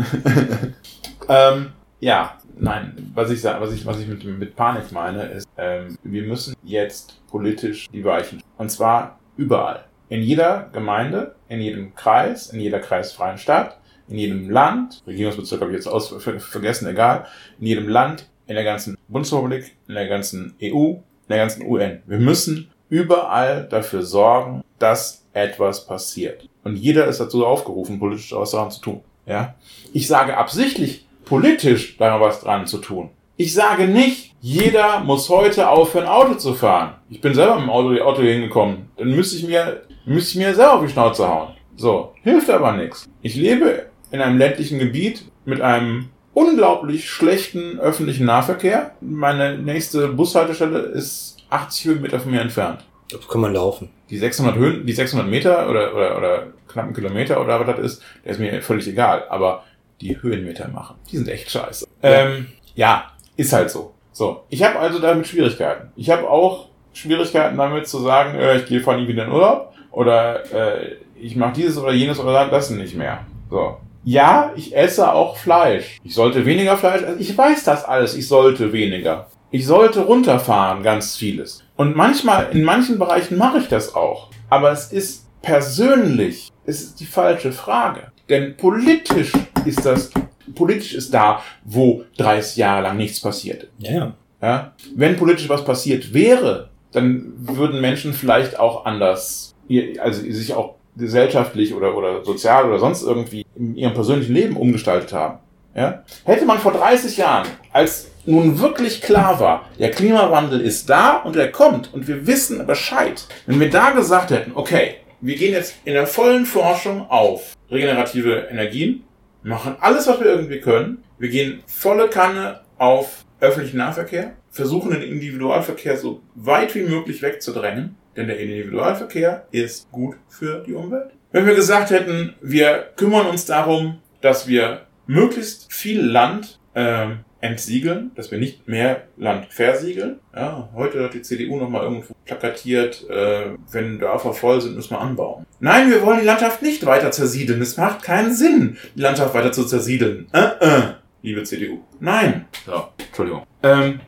[1.28, 5.98] Ähm, ja, nein, was ich was ich, was ich mit, mit Panik meine, ist, ähm,
[6.04, 8.42] wir müssen jetzt politisch die Weichen.
[8.58, 9.86] Und zwar überall.
[10.10, 15.72] In jeder Gemeinde, in jedem Kreis, in jeder kreisfreien Stadt, in jedem Land, Regierungsbezirk habe
[15.72, 17.28] ich jetzt aus, ver, vergessen, egal,
[17.60, 22.02] in jedem Land, in der ganzen Bundesrepublik, in der ganzen EU, in der ganzen UN.
[22.08, 26.49] Wir müssen überall dafür sorgen, dass etwas passiert.
[26.63, 29.02] Und jeder ist dazu aufgerufen, politisch etwas daran zu tun.
[29.26, 29.56] Ja?
[29.93, 33.10] Ich sage absichtlich politisch daran was dran zu tun.
[33.38, 36.95] Ich sage nicht, jeder muss heute aufhören, Auto zu fahren.
[37.10, 38.89] Ich bin selber mit dem Auto, Auto hingekommen.
[38.98, 41.54] Dann müsste ich mir, müsste ich mir selber auf die Schnauze hauen.
[41.78, 43.08] So, hilft aber nichts.
[43.22, 48.91] Ich lebe in einem ländlichen Gebiet mit einem unglaublich schlechten öffentlichen Nahverkehr.
[49.00, 52.84] Meine nächste Bushaltestelle ist 80 Höhenmeter von mir entfernt.
[53.12, 53.89] Das kann man laufen.
[54.10, 57.80] Die 600 Höhen, die 600 Meter oder, oder, oder knapp einen Kilometer oder was das
[57.80, 59.26] ist, der ist mir völlig egal.
[59.30, 59.63] Aber
[60.02, 61.88] die Höhenmeter machen, die sind echt scheiße.
[62.02, 62.10] Ja.
[62.10, 63.93] Ähm, ja, ist halt so.
[64.12, 65.91] So, ich habe also damit Schwierigkeiten.
[65.95, 69.74] Ich habe auch Schwierigkeiten damit zu sagen, äh, ich gehe fahr nie wieder in Urlaub
[69.91, 73.26] oder äh, ich mache dieses oder jenes oder das nicht mehr.
[73.50, 73.78] So.
[74.04, 76.00] Ja, ich esse auch Fleisch.
[76.04, 77.19] Ich sollte weniger Fleisch essen.
[77.19, 78.15] Ich weiß das alles.
[78.15, 79.28] Ich sollte weniger.
[79.52, 81.63] Ich sollte runterfahren, ganz vieles.
[81.80, 84.28] Und manchmal, in manchen Bereichen mache ich das auch.
[84.50, 88.12] Aber es ist persönlich, es ist die falsche Frage.
[88.28, 89.32] Denn politisch
[89.63, 90.12] ist das,
[90.56, 93.70] politisch ist da, wo 30 Jahre lang nichts passierte.
[93.78, 94.13] Ja, ja.
[94.42, 94.74] Ja?
[94.94, 99.56] Wenn politisch was passiert wäre, dann würden Menschen vielleicht auch anders,
[100.00, 105.13] also sich auch gesellschaftlich oder, oder sozial oder sonst irgendwie in ihrem persönlichen Leben umgestaltet
[105.13, 105.39] haben.
[105.74, 106.04] Ja?
[106.26, 111.36] Hätte man vor 30 Jahren, als nun wirklich klar war, der Klimawandel ist da und
[111.36, 115.76] er kommt und wir wissen Bescheid, wenn wir da gesagt hätten, okay, wir gehen jetzt
[115.84, 119.04] in der vollen Forschung auf regenerative Energien,
[119.44, 125.02] machen alles, was wir irgendwie können, wir gehen volle Kanne auf öffentlichen Nahverkehr, versuchen den
[125.02, 131.12] Individualverkehr so weit wie möglich wegzudrängen, denn der Individualverkehr ist gut für die Umwelt.
[131.32, 138.12] Wenn wir gesagt hätten, wir kümmern uns darum, dass wir möglichst viel Land ähm, entsiegeln,
[138.15, 140.19] dass wir nicht mehr Land versiegeln.
[140.36, 144.99] Ja, heute hat die CDU nochmal irgendwo plakatiert, äh, wenn Dörfer voll sind, müssen wir
[144.99, 145.45] anbauen.
[145.60, 147.62] Nein, wir wollen die Landschaft nicht weiter zersiedeln.
[147.62, 150.28] Es macht keinen Sinn, die Landschaft weiter zu zersiedeln.
[150.34, 150.82] Äh, äh,
[151.21, 151.80] liebe CDU.
[151.99, 152.45] Nein.
[152.65, 153.43] So, Entschuldigung.
[153.63, 154.02] Ähm,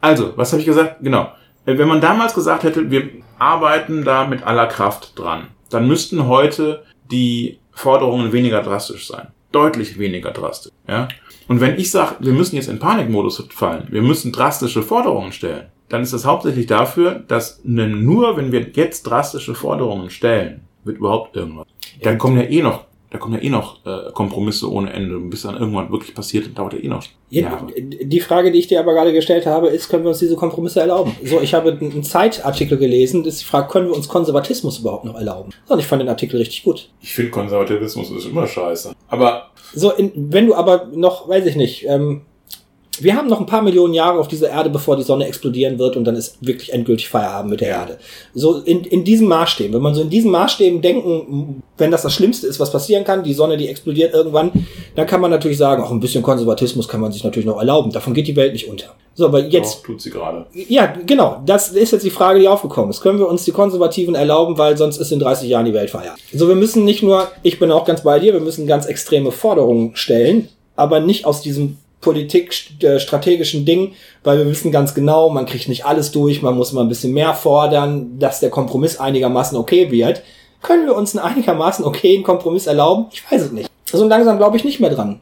[0.00, 0.96] also, was habe ich gesagt?
[1.02, 1.32] Genau.
[1.66, 6.26] Äh, Wenn man damals gesagt hätte, wir arbeiten da mit aller Kraft dran, dann müssten
[6.26, 9.28] heute die Forderungen weniger drastisch sein.
[9.56, 10.72] Deutlich weniger drastisch.
[10.86, 11.08] Ja?
[11.48, 15.66] Und wenn ich sage, wir müssen jetzt in Panikmodus fallen, wir müssen drastische Forderungen stellen,
[15.88, 20.98] dann ist das hauptsächlich dafür, dass ne- nur wenn wir jetzt drastische Forderungen stellen, wird
[20.98, 21.66] überhaupt irgendwas.
[22.02, 25.18] Dann kommen ja eh noch, da kommen ja eh noch äh, Kompromisse ohne Ende.
[25.18, 27.66] Bis dann irgendwann wirklich passiert, dauert ja eh noch Jahre.
[27.76, 30.80] Die Frage, die ich dir aber gerade gestellt habe, ist, können wir uns diese Kompromisse
[30.80, 31.14] erlauben?
[31.24, 35.04] So, ich habe einen Zeitartikel gelesen, das ist die Frage, können wir uns Konservatismus überhaupt
[35.04, 35.50] noch erlauben?
[35.68, 36.88] Und ich fand den Artikel richtig gut.
[37.00, 38.94] Ich finde Konservatismus ist immer scheiße.
[39.08, 42.22] Aber So, in, wenn du aber noch, weiß ich nicht, ähm,
[43.02, 45.96] Wir haben noch ein paar Millionen Jahre auf dieser Erde, bevor die Sonne explodieren wird
[45.96, 47.98] und dann ist wirklich endgültig Feierabend mit der Erde.
[48.34, 49.74] So in, in diesem Maßstäben.
[49.74, 53.24] Wenn man so in diesen Maßstäben denken, wenn das das Schlimmste ist, was passieren kann,
[53.24, 54.52] die Sonne, die explodiert irgendwann,
[54.94, 57.92] dann kann man natürlich sagen, auch ein bisschen Konservatismus kann man sich natürlich noch erlauben.
[57.92, 58.94] Davon geht die Welt nicht unter.
[59.14, 59.78] So, aber jetzt.
[59.78, 60.46] Doch, tut sie gerade.
[60.52, 61.42] Ja, genau.
[61.46, 63.00] Das ist jetzt die Frage, die aufgekommen ist.
[63.00, 66.16] Können wir uns die Konservativen erlauben, weil sonst ist in 30 Jahren die Welt feiert.
[66.34, 69.32] So, wir müssen nicht nur, ich bin auch ganz bei dir, wir müssen ganz extreme
[69.32, 75.68] Forderungen stellen, aber nicht aus diesem Politik-strategischen Ding, weil wir wissen ganz genau, man kriegt
[75.68, 79.90] nicht alles durch, man muss mal ein bisschen mehr fordern, dass der Kompromiss einigermaßen okay
[79.90, 80.22] wird.
[80.62, 83.06] Können wir uns einen einigermaßen okayen Kompromiss erlauben?
[83.12, 83.70] Ich weiß es nicht.
[83.86, 85.20] So also langsam glaube ich nicht mehr dran.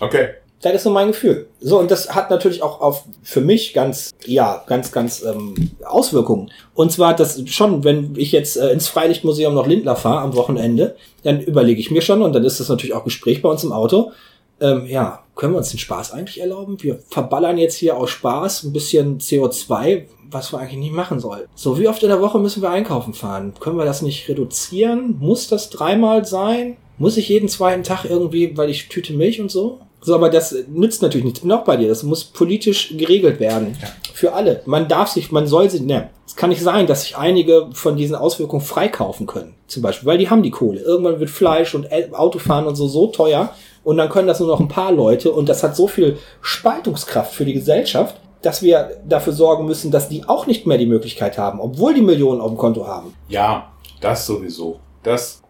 [0.00, 0.28] Okay.
[0.62, 1.48] Das ist so mein Gefühl.
[1.60, 5.54] So, und das hat natürlich auch auf für mich ganz, ja, ganz, ganz ähm,
[5.84, 6.50] Auswirkungen.
[6.74, 10.96] Und zwar das schon, wenn ich jetzt äh, ins Freilichtmuseum nach Lindler fahre am Wochenende,
[11.22, 13.72] dann überlege ich mir schon, und dann ist das natürlich auch Gespräch bei uns im
[13.72, 14.12] Auto,
[14.60, 16.82] ähm, ja, können wir uns den Spaß eigentlich erlauben?
[16.82, 21.44] Wir verballern jetzt hier aus Spaß ein bisschen CO2, was wir eigentlich nicht machen sollen.
[21.54, 23.52] So, wie oft in der Woche müssen wir einkaufen fahren?
[23.60, 25.16] Können wir das nicht reduzieren?
[25.18, 26.76] Muss das dreimal sein?
[26.98, 29.80] Muss ich jeden zweiten Tag irgendwie, weil ich tüte Milch und so?
[30.00, 31.44] So, aber das nützt natürlich nichts.
[31.44, 31.88] Noch bei dir.
[31.88, 33.76] Das muss politisch geregelt werden.
[33.82, 33.88] Ja.
[34.14, 34.62] Für alle.
[34.64, 37.96] Man darf sich, man soll sich, ne, es kann nicht sein, dass sich einige von
[37.96, 39.54] diesen Auswirkungen freikaufen können.
[39.66, 40.80] Zum Beispiel, weil die haben die Kohle.
[40.80, 43.52] Irgendwann wird Fleisch und Autofahren und so so teuer.
[43.86, 45.30] Und dann können das nur noch ein paar Leute.
[45.30, 50.08] Und das hat so viel Spaltungskraft für die Gesellschaft, dass wir dafür sorgen müssen, dass
[50.08, 53.14] die auch nicht mehr die Möglichkeit haben, obwohl die Millionen auf dem Konto haben.
[53.28, 53.70] Ja,
[54.00, 54.80] das sowieso.
[55.04, 55.40] Das.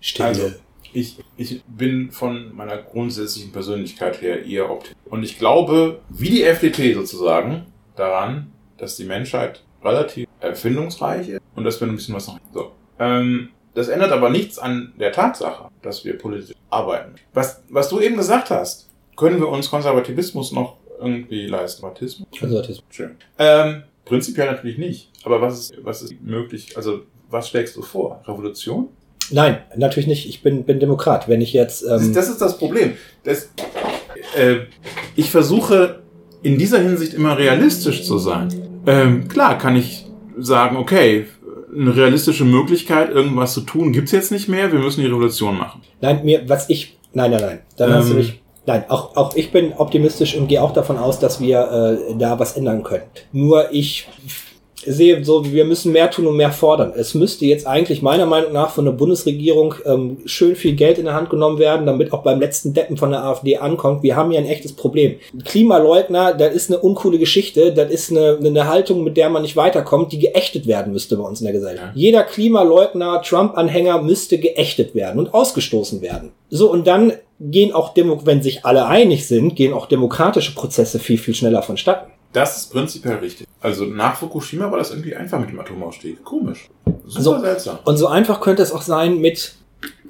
[0.00, 0.28] Stille.
[0.28, 0.50] Also,
[0.92, 5.10] ich, ich bin von meiner grundsätzlichen Persönlichkeit her eher optimistisch.
[5.10, 11.64] Und ich glaube, wie die FDP sozusagen, daran, dass die Menschheit relativ erfindungsreich ist und
[11.64, 12.38] dass wir ein bisschen was noch.
[12.52, 12.72] So.
[12.98, 17.14] Ähm, das ändert aber nichts an der Tatsache, dass wir politisch arbeiten.
[17.34, 21.82] Was, was du eben gesagt hast, können wir uns Konservativismus noch irgendwie leisten?
[21.82, 22.28] Konservatismus?
[22.38, 22.84] Konservatismus.
[22.90, 23.16] Schön.
[23.38, 25.10] Ähm, prinzipiell natürlich nicht.
[25.24, 26.76] Aber was ist, was ist möglich?
[26.76, 28.22] Also, was schlägst du vor?
[28.26, 28.88] Revolution?
[29.30, 30.28] Nein, natürlich nicht.
[30.28, 31.28] Ich bin, bin Demokrat.
[31.28, 31.82] Wenn ich jetzt.
[31.82, 32.94] Ähm das, ist, das Problem.
[33.24, 33.50] Das,
[34.36, 34.60] äh,
[35.16, 36.00] ich versuche
[36.42, 38.48] in dieser Hinsicht immer realistisch zu sein.
[38.86, 40.06] Ähm, klar kann ich
[40.38, 41.26] sagen, okay,
[41.74, 44.72] eine realistische Möglichkeit, irgendwas zu tun, gibt's jetzt nicht mehr.
[44.72, 45.82] Wir müssen die Revolution machen.
[46.00, 46.96] Nein, mir, was ich.
[47.12, 47.58] Nein, nein, nein.
[47.76, 48.28] Dann ähm, hast du mich.
[48.30, 52.14] Ähm, nein, auch, auch ich bin optimistisch und gehe auch davon aus, dass wir äh,
[52.16, 53.04] da was ändern können.
[53.32, 54.08] Nur ich
[54.86, 56.92] sehe so, wir müssen mehr tun und mehr fordern.
[56.96, 61.06] Es müsste jetzt eigentlich meiner Meinung nach von der Bundesregierung ähm, schön viel Geld in
[61.06, 64.02] der Hand genommen werden, damit auch beim letzten Deppen von der AfD ankommt.
[64.02, 65.16] Wir haben hier ein echtes Problem.
[65.44, 69.56] Klimaleugner, das ist eine uncoole Geschichte, das ist eine, eine Haltung, mit der man nicht
[69.56, 71.92] weiterkommt, die geächtet werden müsste bei uns in der Gesellschaft.
[71.94, 76.32] Jeder Klimaleugner, Trump-Anhänger müsste geächtet werden und ausgestoßen werden.
[76.50, 80.98] So, und dann gehen auch, Demo wenn sich alle einig sind, gehen auch demokratische Prozesse
[80.98, 82.10] viel, viel schneller vonstatten.
[82.32, 83.47] Das ist prinzipiell richtig.
[83.60, 86.24] Also nach Fukushima war das irgendwie einfach mit dem Atomausstieg.
[86.24, 86.68] Komisch.
[87.06, 87.78] Super so, seltsam.
[87.84, 89.54] Und so einfach könnte es auch sein mit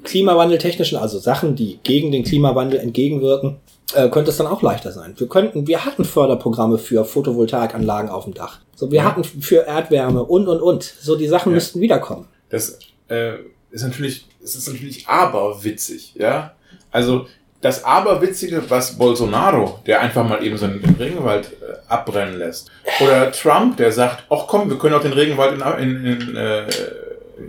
[0.05, 3.57] klimawandeltechnischen, also Sachen, die gegen den Klimawandel entgegenwirken,
[3.95, 5.15] äh, könnte es dann auch leichter sein.
[5.17, 8.61] Wir könnten, wir hatten Förderprogramme für Photovoltaikanlagen auf dem Dach.
[8.75, 9.05] So, wir ja.
[9.05, 10.83] hatten für Erdwärme und und und.
[10.83, 11.55] So, die Sachen ja.
[11.55, 12.27] müssten wiederkommen.
[12.51, 12.79] Das
[13.09, 13.35] äh,
[13.71, 16.55] ist natürlich, es ist natürlich aberwitzig, ja.
[16.91, 17.27] Also
[17.61, 23.33] das Aberwitzige, was Bolsonaro, der einfach mal eben so einen Regenwald äh, abbrennen lässt, oder
[23.33, 26.63] Trump, der sagt, ach komm, wir können auch den Regenwald in, in, in äh,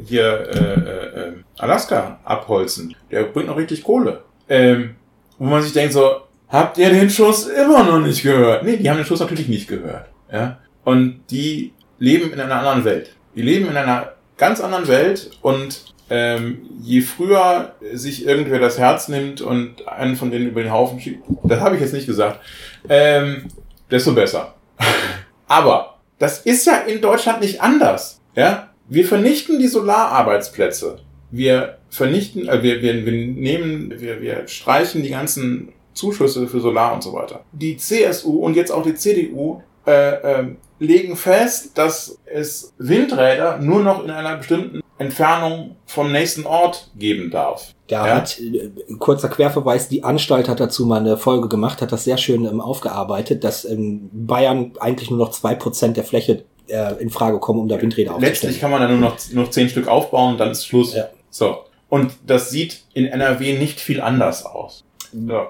[0.05, 2.95] hier äh, äh, Alaska abholzen.
[3.11, 4.21] Der bringt noch richtig Kohle.
[4.47, 4.95] Ähm,
[5.37, 8.63] wo man sich denkt so, habt ihr den Schuss immer noch nicht gehört?
[8.63, 10.05] Nee, die haben den Schuss natürlich nicht gehört.
[10.31, 10.59] Ja?
[10.83, 13.11] Und die leben in einer anderen Welt.
[13.35, 19.07] Die leben in einer ganz anderen Welt und ähm, je früher sich irgendwer das Herz
[19.07, 22.39] nimmt und einen von denen über den Haufen schiebt, das habe ich jetzt nicht gesagt,
[22.87, 23.45] ähm,
[23.89, 24.55] desto besser.
[25.47, 28.21] Aber das ist ja in Deutschland nicht anders.
[28.35, 28.69] Ja?
[28.87, 30.99] Wir vernichten die Solararbeitsplätze.
[31.31, 36.93] Wir vernichten, äh, wir, wir, wir nehmen, wir, wir streichen die ganzen Zuschüsse für Solar
[36.93, 37.43] und so weiter.
[37.51, 40.47] Die CSU und jetzt auch die CDU äh, äh,
[40.79, 47.31] legen fest, dass es Windräder nur noch in einer bestimmten Entfernung vom nächsten Ort geben
[47.31, 47.73] darf.
[47.87, 48.15] Da ja?
[48.17, 48.69] hat, äh,
[48.99, 52.61] kurzer Querverweis, die Anstalt hat dazu mal eine Folge gemacht, hat das sehr schön ähm,
[52.61, 57.61] aufgearbeitet, dass in Bayern eigentlich nur noch zwei Prozent der Fläche äh, in Frage kommen,
[57.61, 58.33] um da Windräder aufzustellen.
[58.33, 60.93] Letztlich kann man da nur noch, noch zehn Stück aufbauen, dann ist Schluss.
[60.93, 61.09] Ja.
[61.29, 61.59] So.
[61.87, 64.83] Und das sieht in NRW nicht viel anders aus.
[65.11, 65.47] So.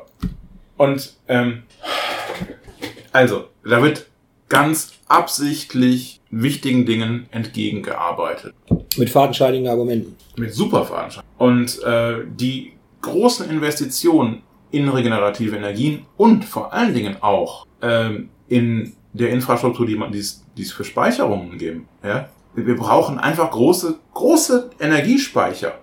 [0.78, 1.64] Und ähm,
[3.12, 4.06] also, da wird
[4.48, 8.54] ganz absichtlich wichtigen Dingen entgegengearbeitet.
[8.98, 10.16] Mit fadenscheinigen Argumenten.
[10.38, 11.30] Mit super fadenscheinigen.
[11.38, 18.94] Und äh, die großen Investitionen in regenerative Energien und vor allen Dingen auch ähm, in
[19.14, 21.88] der Infrastruktur, die man, die es, die es für Speicherungen geben.
[22.04, 22.30] Ja?
[22.54, 25.74] Wir brauchen einfach große, große Energiespeicher.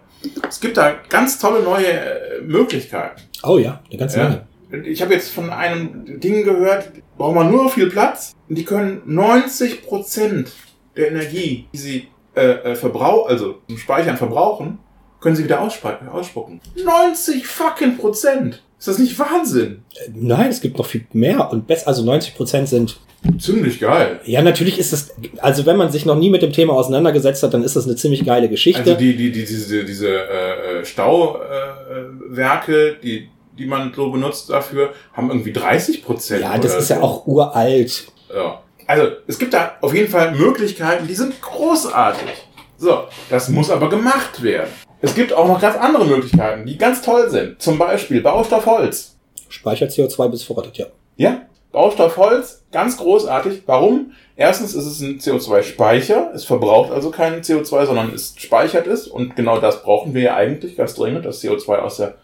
[0.48, 3.22] Es gibt da ganz tolle neue äh, Möglichkeiten.
[3.42, 4.44] Oh ja, eine ganze Ja.
[4.70, 4.86] Menge.
[4.88, 9.86] Ich habe jetzt von einem Ding gehört, braucht man nur viel Platz die können 90
[9.86, 10.50] Prozent
[10.96, 14.78] der Energie, die sie äh, äh, verbrauchen, also zum Speichern verbrauchen,
[15.20, 16.60] können sie wieder ausspucken.
[16.84, 18.62] 90 fucking Prozent!
[18.78, 19.82] Ist das nicht Wahnsinn?
[19.94, 21.88] Äh, Nein, es gibt noch viel mehr und besser.
[21.88, 22.98] Also 90 Prozent sind.
[23.38, 24.20] Ziemlich geil.
[24.24, 25.12] Ja, natürlich ist es.
[25.38, 27.96] Also wenn man sich noch nie mit dem Thema auseinandergesetzt hat, dann ist das eine
[27.96, 28.82] ziemlich geile Geschichte.
[28.82, 33.28] Also die, die, die, diese, diese äh, äh, Stauwerke, die,
[33.58, 36.42] die man so benutzt dafür, haben irgendwie 30 Prozent.
[36.42, 38.12] ja, das ist ja auch uralt.
[38.36, 38.62] Ja.
[38.86, 42.46] Also, es gibt da auf jeden Fall Möglichkeiten, die sind großartig.
[42.76, 44.70] So, das muss aber gemacht werden.
[45.00, 47.60] Es gibt auch noch ganz andere Möglichkeiten, die ganz toll sind.
[47.60, 49.16] Zum Beispiel Baustoff Holz.
[49.48, 50.86] Speichert CO2 bis verrottet, ja.
[51.16, 51.42] Ja?
[51.72, 53.62] Baustoff Holz, ganz großartig.
[53.66, 54.12] Warum?
[54.36, 56.30] Erstens ist es ein CO2-Speicher.
[56.34, 59.06] Es verbraucht also keinen CO2, sondern es speichert es.
[59.06, 62.14] Und genau das brauchen wir ja eigentlich ganz dringend, dass CO2 aus der,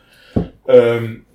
[0.69, 1.27] ähm,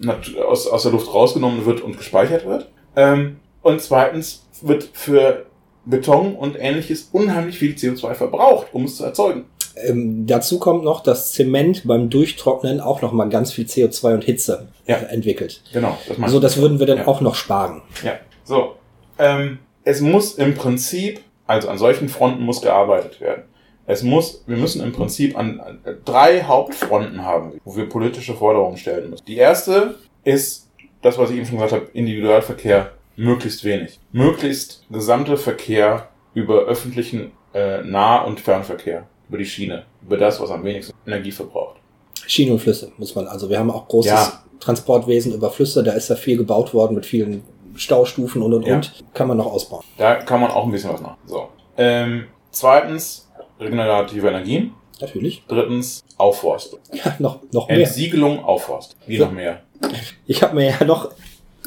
[0.48, 2.70] aus, aus der Luft rausgenommen wird und gespeichert wird.
[2.96, 5.46] Ähm, und zweitens wird für
[5.86, 9.46] Beton und ähnliches unheimlich viel CO2 verbraucht, um es zu erzeugen.
[9.76, 14.24] Ähm, dazu kommt noch, dass Zement beim Durchtrocknen auch noch mal ganz viel CO2 und
[14.24, 14.96] Hitze Ja.
[14.98, 15.62] äh, entwickelt.
[15.72, 15.98] Genau.
[16.20, 17.08] Das So, das würden wir dann Ja.
[17.08, 17.82] auch noch sparen.
[18.04, 18.76] Ja, so.
[19.20, 23.44] Ähm, es muss im Prinzip, also an solchen Fronten muss gearbeitet werden.
[23.86, 28.76] Es muss, wir müssen im Prinzip an, an drei Hauptfronten haben, wo wir politische Forderungen
[28.78, 29.24] stellen müssen.
[29.26, 29.96] Die erste
[30.26, 30.68] ist
[31.02, 34.00] das, was ich eben schon gesagt habe, Individualverkehr möglichst wenig.
[34.14, 40.50] Möglichst gesamte Verkehr über öffentlichen äh, Nah- und Fernverkehr, über die Schiene, über das, was
[40.52, 41.78] am wenigsten Energie verbraucht.
[42.26, 43.28] Schienen und Flüsse muss man.
[43.28, 44.44] Also wir haben auch großes Ja.
[44.60, 45.84] Transportwesen über Flüsse.
[45.84, 47.44] Da ist ja viel gebaut worden mit vielen
[47.76, 48.76] Staustufen und und Ja.
[48.76, 48.92] und.
[49.14, 49.84] Kann man noch ausbauen.
[49.98, 51.18] Da kann man auch ein bisschen was machen.
[51.26, 51.48] So.
[51.78, 54.74] Ähm, zweitens, regenerative Energien.
[55.00, 55.44] Natürlich.
[55.48, 56.80] Drittens, Aufforstung.
[56.92, 57.80] Ja, noch, noch mehr.
[57.80, 59.00] Entsiegelung, Aufforstung.
[59.06, 59.62] Wie noch mehr.
[60.26, 61.12] Ich habe mir ja noch,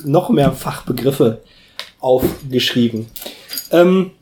[0.04, 1.38] noch mehr Fachbegriffe
[2.00, 3.06] aufgeschrieben.
[3.72, 4.12] Ähm,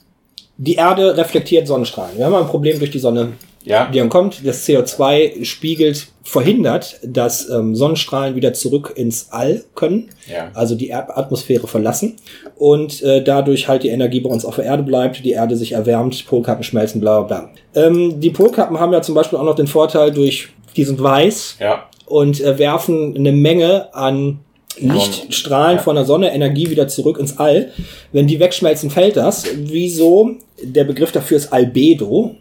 [0.57, 2.19] die Erde reflektiert Sonnenstrahlen.
[2.19, 4.45] Wir haben ein Problem durch die Sonne, Ja, die dann kommt.
[4.45, 10.51] Das CO2 spiegelt, verhindert, dass ähm, Sonnenstrahlen wieder zurück ins All können, ja.
[10.55, 12.17] also die Erdatmosphäre verlassen
[12.57, 15.73] und äh, dadurch halt die Energie bei uns auf der Erde bleibt, die Erde sich
[15.73, 17.85] erwärmt, Polkappen schmelzen, bla bla bla.
[17.87, 21.57] Ähm, die Polkappen haben ja zum Beispiel auch noch den Vorteil durch, die sind weiß,
[21.61, 24.41] Ja, und äh, werfen eine Menge an
[24.81, 25.83] Lichtstrahlen Ja.
[25.83, 27.71] von der Sonne, Energie wieder zurück ins All.
[28.13, 29.45] Wenn die wegschmelzen, fällt das.
[29.57, 30.33] Wieso?
[30.63, 32.35] Der Begriff dafür ist Albedo.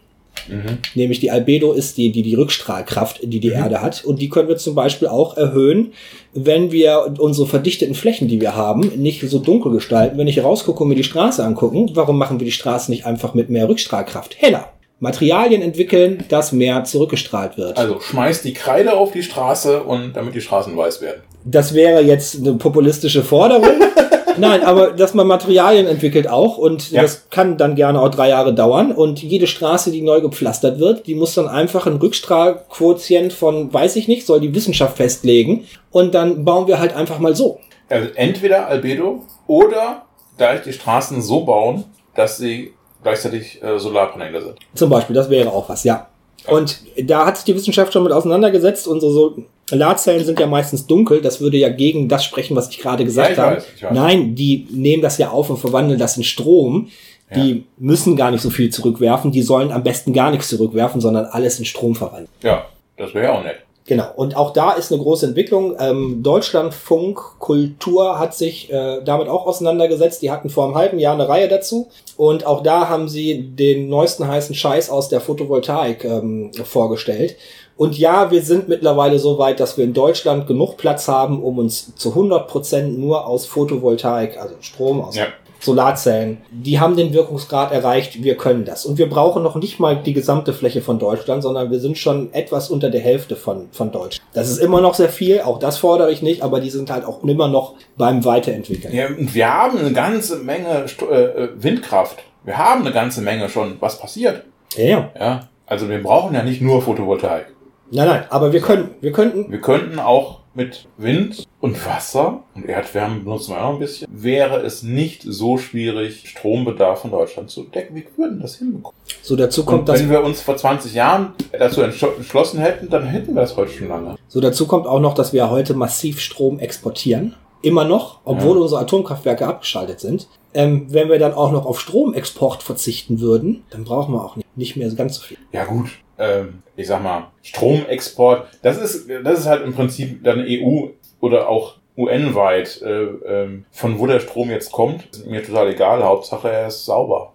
[0.48, 0.78] mhm.
[0.94, 4.04] Nämlich die Albedo ist die, die, die Rückstrahlkraft, die die Erde hat.
[4.04, 5.92] Und die können wir zum Beispiel auch erhöhen,
[6.32, 10.16] wenn wir unsere verdichteten Flächen, die wir haben, nicht so dunkel gestalten.
[10.18, 13.34] Wenn ich rausgucke und mir die Straße angucken, warum machen wir die Straße nicht einfach
[13.34, 14.72] mit mehr Rückstrahlkraft heller?
[15.00, 17.78] Materialien entwickeln, dass mehr zurückgestrahlt wird.
[17.78, 21.22] Also schmeißt die Kreide auf die Straße und damit die Straßen weiß werden.
[21.44, 23.68] Das wäre jetzt eine populistische Forderung.
[24.38, 27.02] Nein, aber dass man Materialien entwickelt auch und Ja.
[27.02, 31.06] das kann dann gerne auch drei Jahre dauern und jede Straße, die neu gepflastert wird,
[31.08, 36.14] die muss dann einfach einen Rückstrahlquotient von, weiß ich nicht, soll die Wissenschaft festlegen und
[36.14, 37.58] dann bauen wir halt einfach mal so.
[37.88, 40.04] Also entweder Albedo oder
[40.36, 41.84] gleich die Straßen so bauen,
[42.14, 44.58] dass sie gleichzeitig äh, Solarpaneele sind.
[44.74, 46.08] Zum Beispiel, das wäre auch was, ja.
[46.46, 48.88] Und da hat sich die Wissenschaft schon mit auseinandergesetzt.
[48.88, 49.34] Unsere
[49.68, 51.20] Solarzellen sind ja meistens dunkel.
[51.20, 53.62] Das würde ja gegen das sprechen, was ich gerade gesagt ich habe.
[53.92, 56.88] Nein, die nehmen das ja auf und verwandeln das in Strom.
[57.34, 59.30] Die müssen gar nicht so viel zurückwerfen.
[59.30, 62.30] Die sollen am besten gar nichts zurückwerfen, sondern alles in Strom verwandeln.
[62.42, 62.64] Ja,
[62.96, 63.58] das wäre ja auch nett.
[63.88, 64.04] Genau.
[64.16, 65.74] Und auch da ist eine große Entwicklung.
[65.80, 70.20] Ähm, Deutschlandfunk Kultur hat sich äh, damit auch auseinandergesetzt.
[70.20, 71.88] Die hatten vor einem halben Jahr eine Reihe dazu.
[72.18, 77.36] Und auch da haben sie den neuesten heißen Scheiß aus der Photovoltaik ähm, vorgestellt.
[77.78, 81.58] Und ja, wir sind mittlerweile so weit, dass wir in Deutschland genug Platz haben, um
[81.58, 85.28] uns zu 100 Prozent nur aus Photovoltaik, also Strom aus Ja.
[85.60, 88.86] Solarzellen, die haben den Wirkungsgrad erreicht, wir können das.
[88.86, 92.32] Und wir brauchen noch nicht mal die gesamte Fläche von Deutschland, sondern wir sind schon
[92.32, 94.22] etwas unter der Hälfte von, von Deutschland.
[94.34, 97.04] Das ist immer noch sehr viel, auch das fordere ich nicht, aber die sind halt
[97.04, 98.94] auch immer noch beim Weiterentwickeln.
[98.94, 102.18] Ja, und wir haben eine ganze Menge äh, äh, Windkraft.
[102.44, 104.44] Wir haben eine ganze Menge schon, was passiert.
[104.76, 105.10] Ja, ja.
[105.18, 107.46] Ja, also wir brauchen ja nicht nur Photovoltaik.
[107.90, 112.66] Nein, nein, aber wir können, wir könnten, Wir könnten auch mit Wind und Wasser und
[112.66, 117.62] Erdwärme benutzen wir auch ein bisschen, wäre es nicht so schwierig, Strombedarf von Deutschland zu
[117.62, 117.94] decken.
[117.96, 118.98] Wir würden das hinbekommen.
[119.22, 122.90] so dazu Und kommt das, wenn wir uns vor 20 Jahren dazu entschlo- entschlossen hätten,
[122.90, 124.16] dann hätten wir das heute schon lange.
[124.26, 127.34] so dazu kommt auch noch, dass wir heute massiv Strom exportieren.
[127.62, 128.62] Immer noch, obwohl Ja.
[128.62, 130.28] unsere Atomkraftwerke abgeschaltet sind.
[130.54, 134.46] Ähm, wenn wir dann auch noch auf Stromexport verzichten würden, dann brauchen wir auch nicht,
[134.56, 135.38] nicht mehr ganz so viel.
[135.52, 140.44] Ja gut, ähm, ich sag mal, Stromexport, das ist, das ist halt im Prinzip dann
[140.46, 140.88] EU
[141.20, 146.02] oder auch UN-weit, äh, ähm, von wo der Strom jetzt kommt, ist mir total egal,
[146.04, 147.32] Hauptsache er ist sauber.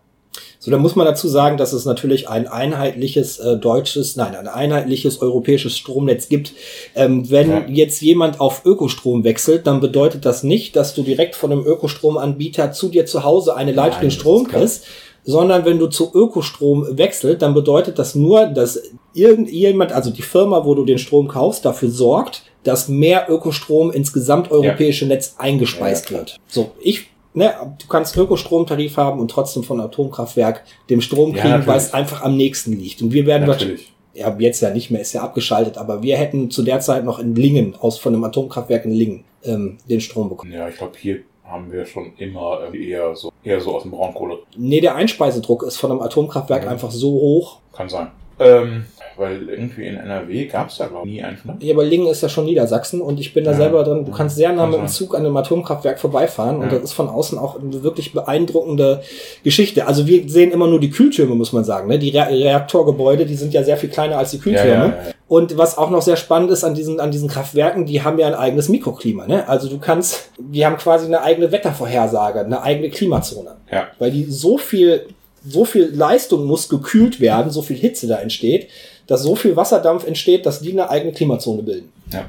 [0.58, 4.48] So, da muss man dazu sagen, dass es natürlich ein einheitliches äh, deutsches, nein, ein
[4.48, 6.54] einheitliches europäisches Stromnetz gibt.
[6.96, 7.66] Ähm, wenn Ja.
[7.68, 12.72] jetzt jemand auf Ökostrom wechselt, dann bedeutet das nicht, dass du direkt von einem Ökostromanbieter
[12.72, 14.86] zu dir zu Hause eine Leitung Nein, Strom kriegst,
[15.24, 18.82] sondern wenn du zu Ökostrom wechselt, dann bedeutet das nur, dass
[19.14, 24.14] irgendjemand, also die Firma, wo du den Strom kaufst, dafür sorgt, dass mehr Ökostrom ins
[24.14, 26.38] gesamteuropäische Netz eingespeist Ja, ja, wird.
[26.48, 31.54] So, ich, ne, du kannst Ökostromtarif haben und trotzdem von Atomkraftwerk dem Strom Ja, kriegen,
[31.54, 31.84] weil natürlich.
[31.84, 33.02] es einfach am nächsten liegt.
[33.02, 33.92] Und wir werden Natürlich.
[34.14, 37.20] ja, jetzt ja nicht mehr, ist ja abgeschaltet, aber wir hätten zu der Zeit noch
[37.20, 40.52] in Lingen, aus von einem Atomkraftwerk in Lingen, ähm, den Strom bekommen.
[40.52, 41.20] Ja, ich glaube, hier
[41.54, 44.40] haben wir schon immer irgendwie eher so, eher so aus dem Braunkohle.
[44.58, 46.72] Nee, der Einspeisedruck ist von einem Atomkraftwerk Ja.
[46.72, 47.60] einfach so hoch.
[47.74, 48.08] Kann sein.
[48.40, 48.86] Ähm,
[49.16, 51.38] weil irgendwie in NRW gab es da, glaube ich, nie einen.
[51.44, 51.56] Ne?
[51.60, 53.58] Ja, aber Lingen ist ja schon Niedersachsen und ich bin da Ja.
[53.58, 54.06] selber drin.
[54.06, 54.88] Du kannst sehr nah mit dem.
[54.88, 56.70] Zug an einem Atomkraftwerk vorbeifahren und Ja.
[56.80, 59.04] das ist von außen auch eine wirklich beeindruckende
[59.44, 59.86] Geschichte.
[59.86, 61.88] Also wir sehen immer nur die Kühltürme, muss man sagen.
[61.88, 62.00] Ne?
[62.00, 64.70] Die Re Reaktorgebäude, die sind ja sehr viel kleiner als die Kühltürme.
[64.72, 65.13] Ja, ja.
[65.28, 68.28] Und was auch noch sehr spannend ist an diesen, an diesen Kraftwerken, die haben ja
[68.28, 69.26] ein eigenes Mikroklima.
[69.26, 69.48] Ne?
[69.48, 73.56] Also du kannst, die haben quasi eine eigene Wettervorhersage, eine eigene Klimazone.
[73.72, 73.88] Ja.
[74.00, 75.08] Weil die so viel,
[75.46, 78.70] so viel Leistung muss gekühlt werden, so viel Hitze da entsteht,
[79.08, 81.92] dass so viel Wasserdampf entsteht, dass die eine eigene Klimazone bilden.
[82.12, 82.26] Ja.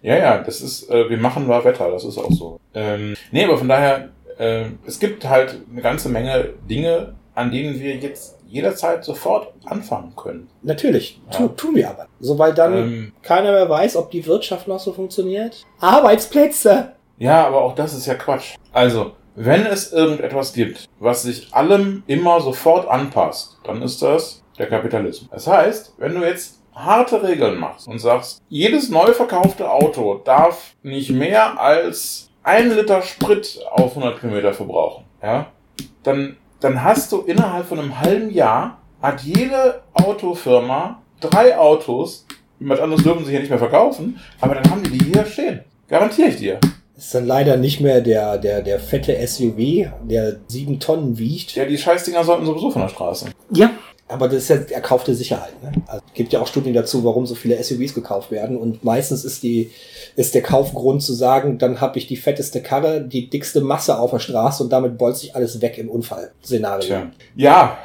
[0.00, 2.60] Ja, ja, das ist, äh, wir machen wahr Wetter, das ist auch so.
[2.72, 7.80] Ähm, nee, aber von daher, äh, es gibt halt eine ganze Menge Dinge, an denen
[7.80, 10.48] wir jetzt jederzeit sofort anfangen können.
[10.62, 11.48] Natürlich, tu, Ja.
[11.48, 12.06] tun wir aber.
[12.20, 15.64] So, weil dann Ähm, keiner mehr weiß, ob die Wirtschaft noch so funktioniert.
[15.80, 16.92] Arbeitsplätze!
[17.18, 18.54] ja, aber auch das ist ja Quatsch.
[18.72, 24.66] Also, wenn es irgendetwas gibt, was sich allem immer sofort anpasst, dann ist das der
[24.68, 25.30] Kapitalismus.
[25.30, 30.74] Das heißt, wenn du jetzt harte Regeln machst und sagst, jedes neu verkaufte Auto darf
[30.82, 35.46] nicht mehr als ein Liter Sprit auf 100 Kilometer verbrauchen, ja,
[36.04, 42.26] dann, dann hast du innerhalb von einem halben Jahr hat jede Autofirma drei Autos,
[42.58, 45.60] was anderes dürfen sie hier nicht mehr verkaufen, aber dann haben die die hier stehen.
[45.88, 46.60] Garantiere ich dir.
[46.96, 51.54] Ist dann leider nicht mehr der, der, der fette SUV, der sieben Tonnen wiegt.
[51.54, 53.26] Ja, die Scheißdinger sollten sowieso von der Straße.
[53.52, 53.70] Ja.
[54.10, 55.52] Aber das ist ja erkaufte Sicherheit.
[55.62, 55.70] Ne?
[55.86, 58.56] Also, gibt ja auch Studien dazu, warum so viele SUVs gekauft werden.
[58.56, 59.70] Und meistens ist die
[60.16, 64.10] ist der Kaufgrund zu sagen, dann habe ich die fetteste Karre, die dickste Masse auf
[64.12, 66.86] der Straße und damit bolzt sich alles weg im Unfallszenario.
[66.86, 67.10] Tja.
[67.36, 67.76] Ja,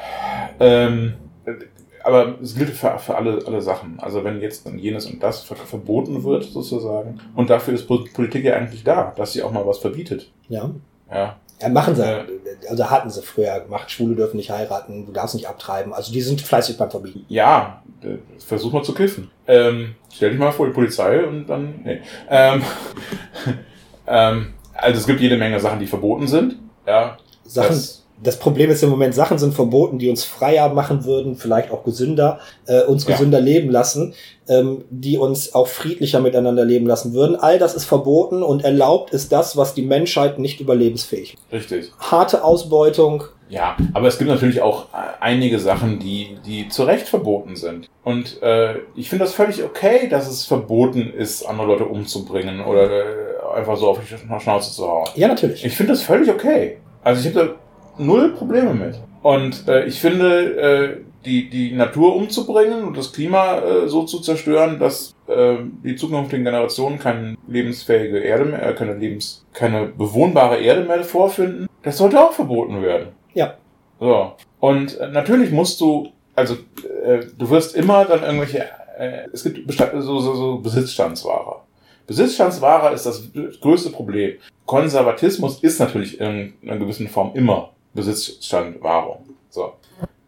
[0.59, 1.13] ähm,
[2.03, 3.99] aber es gilt für, für alle, alle Sachen.
[3.99, 8.03] Also wenn jetzt dann jenes und das ver verboten wird, sozusagen, und dafür ist Po-
[8.13, 10.29] Politik ja eigentlich da, dass sie auch mal was verbietet.
[10.49, 10.71] Ja.
[11.13, 11.37] Ja.
[11.63, 12.03] Ja, machen sie.
[12.03, 12.25] Ja.
[12.69, 13.89] Also hatten sie früher gemacht.
[13.89, 15.93] Schwule dürfen nicht heiraten, du darfst nicht abtreiben.
[15.93, 17.25] Also die sind fleißig beim Verbieten.
[17.29, 17.81] Ja,
[18.45, 19.31] versuch mal zu kiffen.
[19.47, 21.81] Ähm, stell dich mal vor die Polizei und dann.
[21.83, 22.01] Nee.
[22.29, 22.61] Ähm,
[24.07, 26.57] ähm, also es gibt jede Menge Sachen, die verboten sind.
[26.85, 27.17] Ja.
[27.45, 31.35] Sachen, Das- das, Problem ist im Moment, Sachen sind verboten, die uns freier machen würden,
[31.35, 33.11] vielleicht auch gesünder, äh, uns Ja.
[33.15, 34.13] gesünder leben lassen,
[34.47, 37.35] ähm, die uns auch friedlicher miteinander leben lassen würden.
[37.35, 41.35] All das ist verboten und erlaubt ist das, was die Menschheit nicht überlebensfähig.
[41.35, 41.53] macht.
[41.53, 41.91] Richtig.
[41.99, 43.23] Harte Ausbeutung.
[43.49, 47.87] Ja, aber es gibt natürlich auch äh, einige Sachen, die, die zu Recht verboten sind.
[48.03, 52.89] Und äh, ich finde das völlig okay, dass es verboten ist, andere Leute umzubringen oder
[52.89, 53.03] äh,
[53.55, 55.07] einfach so auf die Sch- Schnauze zu hauen.
[55.15, 55.63] Ja, natürlich.
[55.63, 56.77] Ich finde das völlig okay.
[57.03, 57.53] Also ich habe da
[57.97, 58.99] null Probleme mit.
[59.21, 64.19] Und äh, ich finde, äh, die, die Natur umzubringen und das Klima äh, so zu
[64.19, 70.57] zerstören, dass äh, die zukünftigen Generationen keine lebensfähige Erde mehr, äh, keine lebens, keine bewohnbare
[70.57, 73.09] Erde mehr vorfinden, das sollte auch verboten werden.
[73.33, 73.55] Ja.
[73.99, 74.33] So.
[74.59, 76.55] Und äh, natürlich musst du, also
[77.05, 78.65] äh, du wirst immer dann irgendwelche,
[78.97, 81.61] äh, es gibt Besta- so, so, so Besitzstandsware.
[82.05, 83.29] Besitzstandsware ist das
[83.61, 84.33] größte Problem.
[84.65, 89.25] Konservatismus ist natürlich in einer gewissen Form immer Besitzstandwahrung.
[89.49, 89.73] So.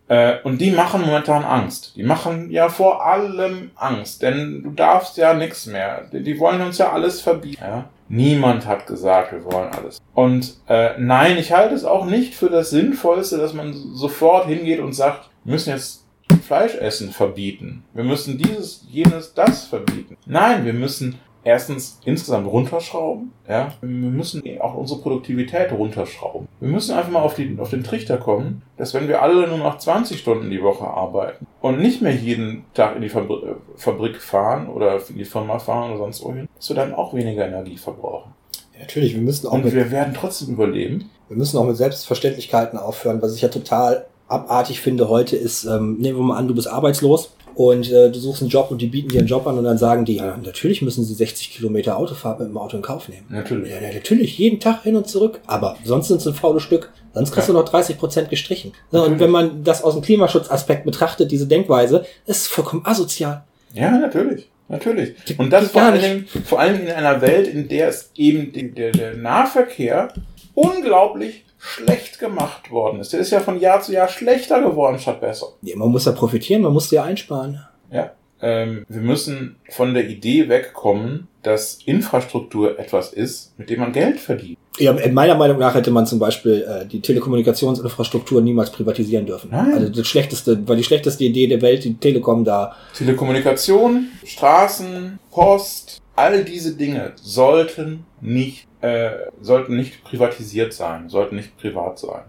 [0.07, 1.93] Äh, und die machen momentan Angst.
[1.95, 6.07] Die machen ja vor allem Angst, denn du darfst ja nichts mehr.
[6.11, 7.63] Die, die wollen uns ja alles verbieten.
[7.63, 7.89] Ja?
[8.07, 9.97] Niemand hat gesagt, wir wollen alles.
[10.13, 14.80] Und äh, nein, ich halte es auch nicht für das Sinnvollste, dass man sofort hingeht
[14.80, 16.05] und sagt, wir müssen jetzt
[16.45, 17.84] Fleischessen verbieten.
[17.93, 20.18] Wir müssen dieses, jenes, das verbieten.
[20.28, 23.31] Nein, wir müssen erstens insgesamt runterschrauben.
[23.47, 26.47] Ja, wir müssen auch unsere Produktivität runterschrauben.
[26.59, 29.59] Wir müssen einfach mal auf, die, auf den Trichter kommen, dass wenn wir alle nur
[29.59, 34.21] noch 20 Stunden die Woche arbeiten und nicht mehr jeden Tag in die Fabri Fabrik
[34.21, 37.77] fahren oder in die Firma fahren oder sonst wohin, dass wir dann auch weniger Energie
[37.77, 38.33] verbrauchen.
[38.77, 41.09] Natürlich, wir müssen auch Und mit, wir werden trotzdem überleben.
[41.29, 43.21] wir müssen auch mit Selbstverständlichkeiten aufhören.
[43.21, 46.67] Was ich ja total abartig finde heute ist, ähm, nehmen wir mal an, du bist
[46.67, 49.64] arbeitslos und äh, du suchst einen Job und die bieten dir einen Job an und
[49.64, 53.08] dann sagen die, ja, natürlich müssen sie 60 Kilometer Autofahrt mit dem Auto in Kauf
[53.10, 53.26] nehmen.
[53.30, 53.72] Natürlich.
[53.72, 55.39] Ja, natürlich, jeden Tag hin und zurück.
[55.47, 56.91] Aber sonst sind es ein faules Stück.
[57.14, 57.53] Sonst kriegst Ja.
[57.53, 58.74] du noch 30 Prozent gestrichen.
[58.91, 63.45] So, und wenn man das aus dem Klimaschutzaspekt betrachtet, diese Denkweise, ist vollkommen asozial.
[63.74, 64.49] Ja, natürlich.
[64.68, 65.14] Natürlich.
[65.38, 69.16] Und das vor allem, vor allem in einer Welt, in der es eben der, der
[69.16, 70.10] Nahverkehr
[70.56, 73.11] unglaublich schlecht gemacht worden ist.
[73.11, 75.47] Der ist ja von Jahr zu Jahr schlechter geworden statt besser.
[75.61, 77.66] Ja, man muss ja profitieren, man muss ja einsparen.
[77.91, 78.11] Ja.
[78.41, 84.20] Ähm, wir müssen von der Idee wegkommen, dass Infrastruktur etwas ist, mit dem man Geld
[84.20, 84.57] verdient.
[84.78, 89.51] Ja, meiner Meinung nach hätte man zum Beispiel äh, die Telekommunikationsinfrastruktur niemals privatisieren dürfen.
[89.51, 89.74] Nein.
[89.74, 92.76] Also das schlechteste, war die schlechteste Idee der Welt, die Telekom da.
[92.93, 99.11] Telekommunikation, Straßen, Post, all diese Dinge sollten nicht, äh,
[99.41, 102.23] sollten nicht privatisiert sein, sollten nicht privat sein.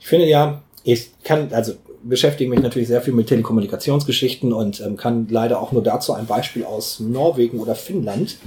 [0.00, 4.96] Ich finde ja, ich kann, also beschäftige mich natürlich sehr viel mit Telekommunikationsgeschichten und ähm,
[4.96, 8.38] kann leider auch nur dazu ein Beispiel aus Norwegen oder Finnland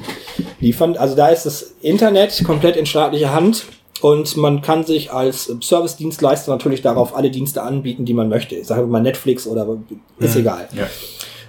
[0.60, 0.98] liefern.
[0.98, 3.66] Also da ist das Internet komplett in staatlicher Hand
[4.02, 8.56] und man kann sich als Service-Dienstleister natürlich darauf alle Dienste anbieten, die man möchte.
[8.56, 9.68] Ich sage mal Netflix oder
[10.20, 10.42] ist Mhm.
[10.42, 10.68] egal.
[10.74, 10.88] Ja.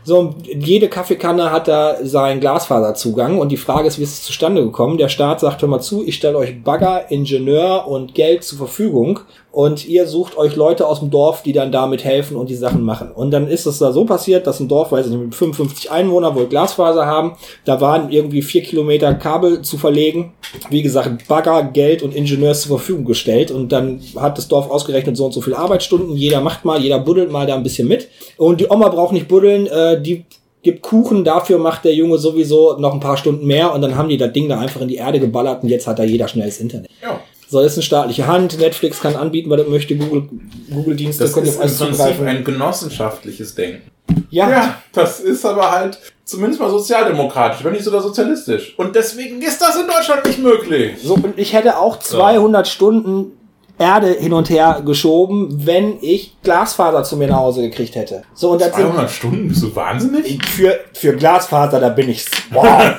[0.05, 4.63] So, jede Kaffeekanne hat da seinen Glasfaserzugang und die Frage ist, wie ist es zustande
[4.63, 4.99] gekommen?
[4.99, 9.21] Der Staat sagt, hör mal zu, ich stelle euch Bagger, Ingenieur und Geld zur Verfügung
[9.53, 12.83] und ihr sucht euch Leute aus dem Dorf, die dann damit helfen und die Sachen
[12.83, 13.13] machen.
[13.13, 15.91] Und dann ist es da so passiert, dass ein Dorf, weiß ich nicht, mit 55
[15.91, 17.35] Einwohner wohl Glasfaser haben,
[17.67, 20.33] da waren irgendwie vier Kilometer Kabel zu verlegen.
[20.71, 25.19] Wie gesagt, Bagger, Geld und Ingenieurs zur Verfügung gestellt und dann hat das Dorf ausgerechnet
[25.19, 26.17] so und so viele Arbeitsstunden.
[26.17, 28.09] Jeder macht mal, jeder buddelt mal da ein bisschen mit.
[28.39, 30.25] Und die Oma braucht nicht buddeln, äh, die
[30.63, 34.09] gibt Kuchen, dafür macht der Junge sowieso noch ein paar Stunden mehr und dann haben
[34.09, 36.61] die das Ding da einfach in die Erde geballert und jetzt hat da jeder schnelles
[36.61, 36.89] Internet.
[37.03, 37.21] Ja.
[37.53, 38.59] So, das ist eine staatliche Hand.
[38.59, 39.95] Netflix kann anbieten, was er möchte.
[39.95, 40.27] Google,
[40.73, 42.27] Google-Dienste Das könnt ihr ist auf im alles Prinzip zugreifen.
[42.27, 43.91] ein genossenschaftliches Denken.
[44.31, 48.73] Ja, Ja, das ist aber halt zumindest mal sozialdemokratisch, wenn nicht sogar sozialistisch.
[48.79, 50.97] Und deswegen ist das in Deutschland nicht möglich.
[51.03, 53.33] so, und ich hätte auch 200 Stunden
[53.79, 58.23] Erde hin und her geschoben, wenn ich Glasfaser zu mir nach Hause gekriegt hätte.
[58.33, 60.43] So, und das sind 200 Stunden, bist du wahnsinnig?
[60.43, 62.25] für, für Glasfaser, da bin ich.
[62.51, 62.65] Wow.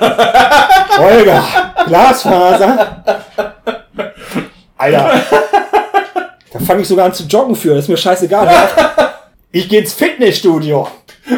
[0.96, 1.42] Holger,
[1.88, 3.53] Glasfaser.
[4.76, 5.20] Alter.
[6.52, 7.74] Da fange ich sogar an zu joggen für.
[7.74, 8.48] Das ist mir scheißegal.
[9.50, 10.88] Ich gehe ins Fitnessstudio.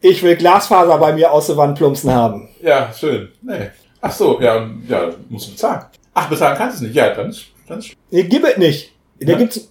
[0.00, 2.48] Ich will Glasfaser bei mir aus der Wand plumpsen haben.
[2.62, 3.32] Ja, schön.
[3.42, 3.70] Nee.
[4.00, 5.82] Ach so, ja, ja, musst du bezahlen.
[6.14, 6.96] Ach, bezahlen kannst du es nicht.
[6.96, 8.92] Ja, dann ist, dann Nee, gib es nicht.
[9.20, 9.38] Da Ja.
[9.38, 9.68] gibt's.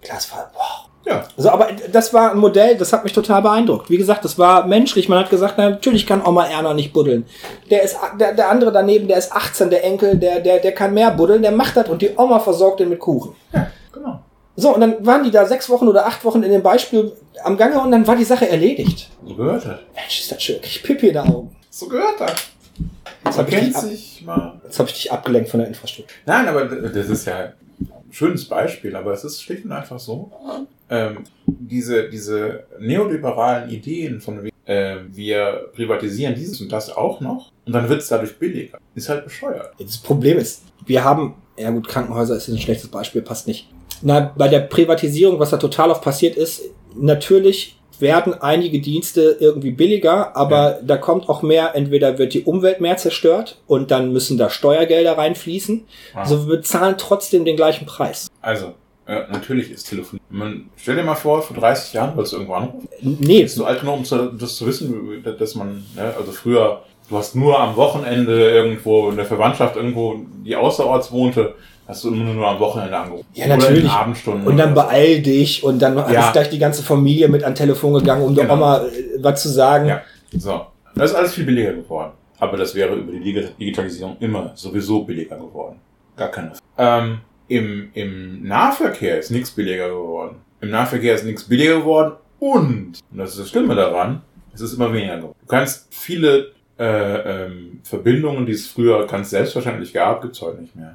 [0.00, 0.50] Glasfaser.
[0.54, 0.83] Wow.
[1.06, 1.24] Ja.
[1.36, 3.90] So, aber das war ein Modell, das hat mich total beeindruckt.
[3.90, 5.08] Wie gesagt, das war menschlich.
[5.08, 7.26] Man hat gesagt, na, natürlich kann Oma Erna nicht buddeln.
[7.70, 10.94] Der ist, der, der andere daneben, der ist 18, der Enkel, der, der, der kann
[10.94, 13.34] mehr buddeln, der macht das und die Oma versorgt den mit Kuchen.
[13.52, 14.20] Ja, genau.
[14.56, 17.56] So, und dann waren die da sechs Wochen oder acht Wochen in dem Beispiel am
[17.56, 19.10] Gange und dann war die Sache erledigt.
[19.26, 19.78] So gehört das.
[19.94, 20.60] Mensch, ist das schön.
[20.62, 21.56] Ich Pipi in den Augen.
[21.70, 22.34] So gehört das.
[23.24, 24.60] Jetzt habe ich, kennt dich ab- sich mal.
[24.64, 26.14] jetzt hab ich dich abgelenkt von der Infrastruktur.
[26.26, 27.52] Nein, aber das ist ja
[28.14, 30.30] schönes Beispiel, aber es ist schlicht und einfach so.
[30.88, 37.72] Ähm, diese, diese neoliberalen Ideen von äh, wir privatisieren dieses und das auch noch und
[37.72, 38.78] dann wird es dadurch billiger.
[38.94, 39.72] Ist halt bescheuert.
[39.78, 43.68] Das Problem ist, wir haben, ja gut, Krankenhäuser ist ein schlechtes Beispiel, passt nicht.
[44.02, 46.62] Na, bei der Privatisierung, was da total oft passiert ist,
[46.94, 52.80] natürlich werden einige Dienste irgendwie billiger, aber da kommt auch mehr, entweder wird die Umwelt
[52.80, 55.84] mehr zerstört und dann müssen da Steuergelder reinfließen.
[56.14, 56.20] Ah.
[56.20, 58.28] Also wir bezahlen trotzdem den gleichen Preis.
[58.40, 58.74] Also,
[59.06, 60.20] äh, natürlich ist Telefon.
[60.30, 62.88] Man, stell dir mal vor, vor 30 Jahren wolltest du irgendwo anrufen.
[63.00, 66.82] Nee, Bist du alt genug, um zu, das zu wissen, dass man, ne, also früher,
[67.08, 71.54] du hast nur am Wochenende irgendwo in der Verwandtschaft irgendwo, die außerorts wohnte,
[71.86, 73.26] hast du immer nur am Wochenende angerufen.
[73.34, 73.90] Ja, Oder in natürlich.
[73.90, 74.46] Abendstunden.
[74.46, 76.26] und dann beeil dich und dann Ja.
[76.26, 78.54] ist gleich die ganze Familie mit an Telefon gegangen, um der Genau.
[78.54, 78.90] Oma äh,
[79.22, 79.86] was zu sagen.
[79.88, 80.02] Ja,
[80.36, 80.66] so.
[80.94, 82.12] Das ist alles viel billiger geworden.
[82.38, 85.80] Aber das wäre über die Digitalisierung immer sowieso billiger geworden.
[86.16, 86.52] Gar keine.
[86.78, 87.18] Ähm,
[87.48, 90.36] im, Im Nahverkehr ist nichts billiger geworden.
[90.60, 94.22] Im Nahverkehr ist nichts billiger geworden und, und das ist das Schlimme daran,
[94.54, 95.34] es ist immer weniger geworden.
[95.40, 100.74] Du kannst viele äh, ähm, Verbindungen, die es früher ganz selbstverständlich gab, gibt's heute nicht
[100.74, 100.94] mehr.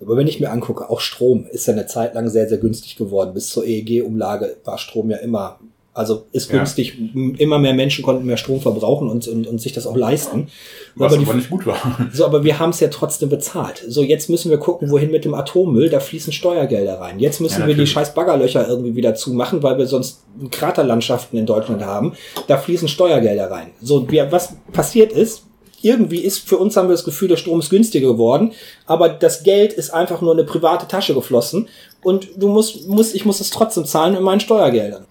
[0.00, 2.96] Aber wenn ich mir angucke, auch Strom ist ja eine Zeit lang sehr, sehr günstig
[2.96, 3.32] geworden.
[3.34, 5.58] Bis zur EEG-Umlage war Strom ja immer,
[5.94, 6.58] also ist Ja.
[6.58, 6.98] günstig.
[7.14, 10.48] M- Immer mehr Menschen konnten mehr Strom verbrauchen und, und, und sich das auch leisten.
[10.96, 12.08] Was aber, aber, die, nicht gut war.
[12.12, 13.82] so, aber wir haben es ja trotzdem bezahlt.
[13.88, 15.88] So, jetzt müssen wir gucken, wohin mit dem Atommüll.
[15.88, 17.18] Da fließen Steuergelder rein.
[17.18, 21.46] Jetzt müssen Ja, wir die scheiß Baggerlöcher irgendwie wieder zumachen, weil wir sonst Kraterlandschaften in
[21.46, 22.12] Deutschland haben.
[22.48, 23.68] Da fließen Steuergelder rein.
[23.80, 25.44] So, wir, was passiert ist,
[25.86, 28.52] irgendwie ist, für uns haben wir das Gefühl, der Strom ist günstiger geworden,
[28.86, 31.68] aber das Geld ist einfach nur in eine private Tasche geflossen
[32.02, 35.06] und du musst, musst ich muss es trotzdem zahlen mit meinen Steuergeldern.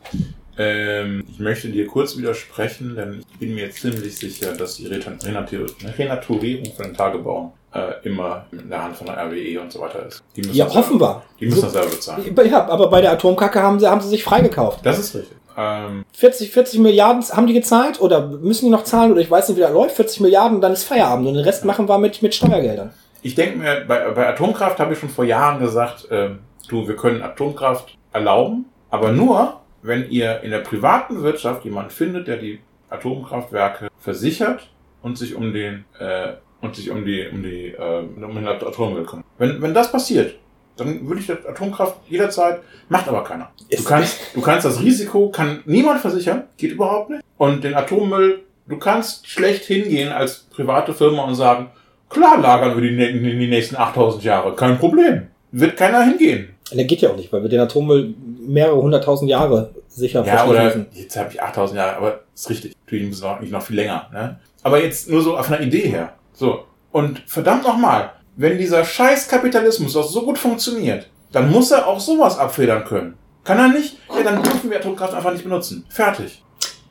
[0.57, 6.73] Ähm, ich möchte dir kurz widersprechen, denn ich bin mir ziemlich sicher, dass die Renaturierung
[6.73, 10.23] von den Tagebauern äh, immer in der Hand von der RWE und so weiter ist.
[10.53, 11.23] Ja, hoffen wir.
[11.39, 12.35] Die müssen so, das selber bezahlen.
[12.49, 14.85] Ja, aber bei der Atomkacke haben sie, haben sie sich freigekauft.
[14.85, 15.37] Das ist richtig.
[15.57, 19.49] Ähm, 40, 40 Milliarden haben die gezahlt oder müssen die noch zahlen oder ich weiß
[19.49, 19.95] nicht, wie das läuft.
[19.95, 22.91] 40 Milliarden, dann ist Feierabend und den Rest machen wir mit, mit Steuergeldern.
[23.21, 26.29] Ich denke mir, bei, bei Atomkraft habe ich schon vor Jahren gesagt, äh,
[26.69, 32.27] du, wir können Atomkraft erlauben, aber nur, wenn ihr in der privaten Wirtschaft jemanden findet,
[32.27, 34.69] der die Atomkraftwerke versichert
[35.01, 39.05] und sich um den äh, und sich um die um die äh, um den Atommüll
[39.05, 39.25] kümmert.
[39.37, 40.35] Wenn wenn das passiert,
[40.77, 42.59] dann würde ich das Atomkraft jederzeit
[42.89, 43.49] macht aber keiner.
[43.69, 47.23] Du kannst du kannst das Risiko kann niemand versichern, geht überhaupt nicht.
[47.37, 51.69] Und den Atommüll du kannst schlecht hingehen als private Firma und sagen,
[52.09, 55.27] klar lagern wir die in die nächsten 8000 Jahre, kein Problem.
[55.51, 56.49] Wird keiner hingehen.
[56.71, 60.85] Der geht ja auch nicht, weil wir den Atommüll mehrere hunderttausend Jahre sicher Ja, oder
[60.93, 62.75] jetzt habe ich 8000 Jahre, aber ist richtig.
[62.85, 64.09] Natürlich muss es noch viel länger.
[64.11, 64.39] Ne?
[64.63, 66.13] Aber jetzt nur so auf einer Idee her.
[66.33, 66.65] So.
[66.91, 71.99] Und verdammt nochmal, wenn dieser scheiß Kapitalismus auch so gut funktioniert, dann muss er auch
[71.99, 73.17] sowas abfedern können.
[73.43, 73.97] Kann er nicht?
[74.15, 75.85] Ja, dann dürfen wir Atomkraft einfach nicht benutzen.
[75.89, 76.43] Fertig.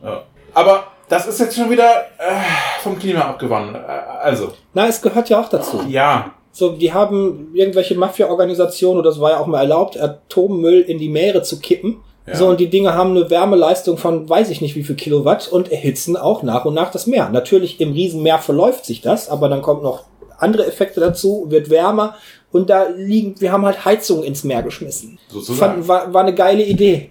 [0.03, 0.23] Ja.
[0.55, 3.85] Aber das ist jetzt schon wieder äh, vom Klima abgewandert.
[3.87, 3.93] Äh,
[4.23, 4.53] also.
[4.73, 5.83] Na, es gehört ja auch dazu.
[5.89, 6.33] Ja.
[6.53, 11.09] So, die haben irgendwelche Mafia-Organisationen, oder das war ja auch mal erlaubt, Atommüll in die
[11.09, 11.97] Meere zu kippen.
[12.27, 12.37] Ja.
[12.37, 15.71] So, und die Dinge haben eine Wärmeleistung von weiß ich nicht wie viel Kilowatt und
[15.71, 17.29] erhitzen auch nach und nach das Meer.
[17.29, 20.05] Natürlich im Riesenmeer verläuft sich das, aber dann kommt noch
[20.39, 22.17] andere Effekte dazu, wird wärmer
[22.55, 25.19] und da liegen, wir haben halt Heizung ins Meer geschmissen.
[25.29, 25.83] Sozusagen.
[25.83, 27.11] Fand, war, war eine geile Idee.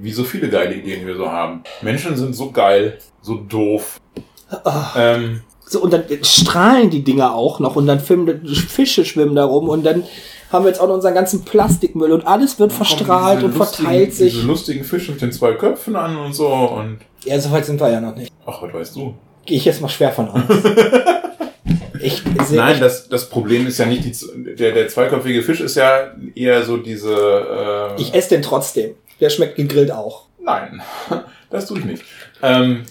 [0.00, 1.62] Wie so viele geile Ideen, wir so haben.
[1.80, 4.00] Menschen sind so geil, so doof.
[4.64, 4.70] Oh.
[4.96, 9.44] Ähm, so, und dann strahlen die Dinger auch noch und dann filmen, Fische schwimmen da
[9.44, 10.04] rum und dann
[10.50, 14.34] haben wir jetzt auch noch unseren ganzen Plastikmüll und alles wird verstrahlt und verteilt sich.
[14.34, 16.98] Diese lustigen Fische mit den zwei Köpfen an und so und.
[17.24, 18.32] Ja, so weit sind wir ja noch nicht.
[18.46, 19.14] Ach, was weißt du?
[19.44, 20.40] Gehe ich jetzt mal schwer von aus.
[22.50, 26.14] ich Nein, das, das Problem ist ja nicht die, der, der zweiköpfige Fisch ist ja
[26.34, 28.94] eher so diese, äh Ich esse den trotzdem.
[29.20, 30.26] Der schmeckt gegrillt auch.
[30.40, 30.80] Nein,
[31.50, 32.04] das tue ich nicht.
[32.42, 32.84] Ähm,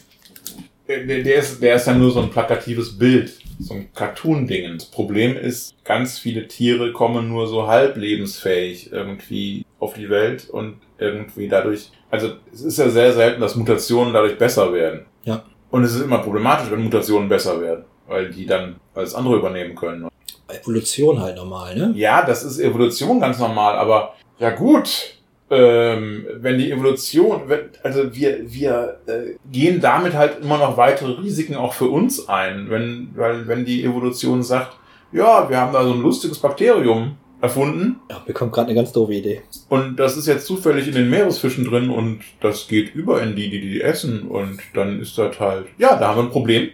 [0.88, 4.78] der, der, ist, der ist ja nur so ein plakatives Bild, so ein Cartoon-Ding.
[4.78, 10.50] Das Problem ist, ganz viele Tiere kommen nur so halb lebensfähig irgendwie auf die Welt
[10.50, 15.06] und irgendwie dadurch, also es ist ja sehr selten, dass Mutationen dadurch besser werden.
[15.24, 15.44] Ja.
[15.70, 19.76] Und es ist immer problematisch, wenn Mutationen besser werden, weil die dann alles andere übernehmen
[19.76, 20.08] können.
[20.48, 21.94] Evolution halt normal, ne?
[21.96, 25.18] Ja, das ist Evolution ganz normal, aber ja gut,
[25.50, 27.42] ähm, wenn die Evolution,
[27.84, 32.70] also wir, wir äh, gehen damit halt immer noch weitere Risiken auch für uns ein,
[32.70, 34.78] wenn, weil wenn die Evolution sagt,
[35.12, 37.98] ja, wir haben da so ein lustiges Bakterium erfunden.
[38.10, 39.42] Ja, wir kommen gerade eine ganz doofe Idee.
[39.70, 43.50] Und das ist jetzt zufällig in den Meeresfischen drin und das geht über in die,
[43.50, 46.70] die die essen und dann ist das halt, ja, da haben wir ein Problem.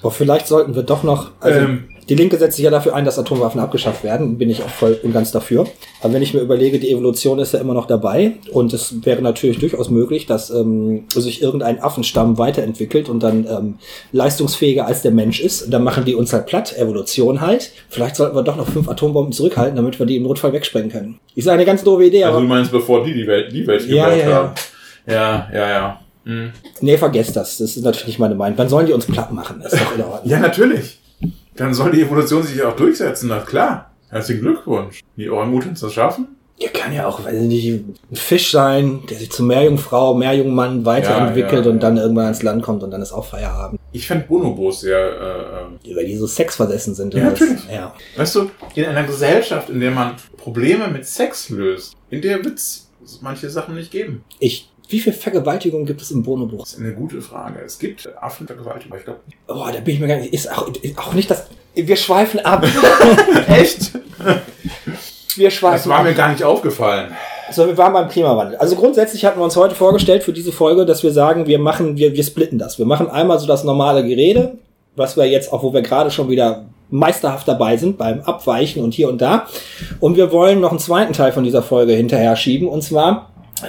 [0.00, 3.04] Aber vielleicht sollten wir doch noch, also ähm, die Linke setzt sich ja dafür ein,
[3.04, 4.38] dass Atomwaffen abgeschafft werden.
[4.38, 5.66] Bin ich auch voll und ganz dafür.
[6.00, 9.20] Aber wenn ich mir überlege, die Evolution ist ja immer noch dabei und es wäre
[9.20, 13.74] natürlich durchaus möglich, dass ähm, sich irgendein Affenstamm weiterentwickelt und dann ähm,
[14.12, 15.72] leistungsfähiger als der Mensch ist.
[15.72, 17.72] Dann machen die uns halt platt, Evolution halt.
[17.90, 21.20] Vielleicht sollten wir doch noch fünf Atombomben zurückhalten, damit wir die im Notfall wegsprengen können.
[21.36, 22.46] Sage eine ganz doofe Idee, also aber...
[22.46, 24.54] Du meinst, bevor die die Welt, die Welt ja, gebaut ja, haben?
[25.06, 26.00] Ja, ja, ja.
[26.28, 26.52] Hm.
[26.82, 27.56] Nee, vergesst das.
[27.56, 28.56] Das ist natürlich nicht meine Meinung.
[28.56, 29.60] Dann sollen die uns platt machen.
[29.62, 30.30] Das ist doch in Ordnung.
[30.30, 31.00] ja, natürlich.
[31.56, 33.92] Dann soll die Evolution sich auch durchsetzen, na klar.
[34.10, 35.00] Herzlichen Glückwunsch.
[35.16, 36.28] Die Orang-Utans das schaffen?
[36.58, 40.84] Ja, kann ja auch, weiß ich nicht, ein Fisch sein, der sich zu Meerjungfrau, Meerjungmann
[40.84, 43.80] weiterentwickelt ja, ja, und dann irgendwann ans Land kommt und dann ist auch Feierabend.
[43.92, 47.14] Ich fände Bonobos sehr, äh, äh, Weil die so sexversessen sind.
[47.14, 47.60] Ja, natürlich.
[47.72, 47.94] ja.
[48.16, 52.58] Weißt du, in einer Gesellschaft, in der man Probleme mit Sex löst, in der wird
[52.58, 54.24] es manche Sachen nicht geben.
[54.40, 56.60] Ich wie viel Vergewaltigung gibt es im Bonobuch?
[56.64, 57.60] Das ist eine gute Frage.
[57.64, 59.38] Es gibt Affenvergewaltigung, aber ich glaube nicht.
[59.46, 60.32] Oh, da bin ich mir gar nicht.
[60.32, 61.46] Ist auch, ist auch nicht das.
[61.74, 62.66] Wir schweifen ab.
[63.48, 63.92] Echt?
[65.36, 66.04] Wir schweifen Das war ab.
[66.04, 67.12] mir gar nicht aufgefallen.
[67.50, 68.56] So, wir waren beim Klimawandel.
[68.58, 71.96] Also grundsätzlich hatten wir uns heute vorgestellt für diese Folge, dass wir sagen, wir machen,
[71.96, 72.78] wir, wir splitten das.
[72.78, 74.58] Wir machen einmal so das normale Gerede,
[74.96, 78.94] was wir jetzt auch, wo wir gerade schon wieder meisterhaft dabei sind beim Abweichen und
[78.94, 79.46] hier und da.
[80.00, 82.68] Und wir wollen noch einen zweiten Teil von dieser Folge hinterher schieben.
[82.68, 83.27] Und zwar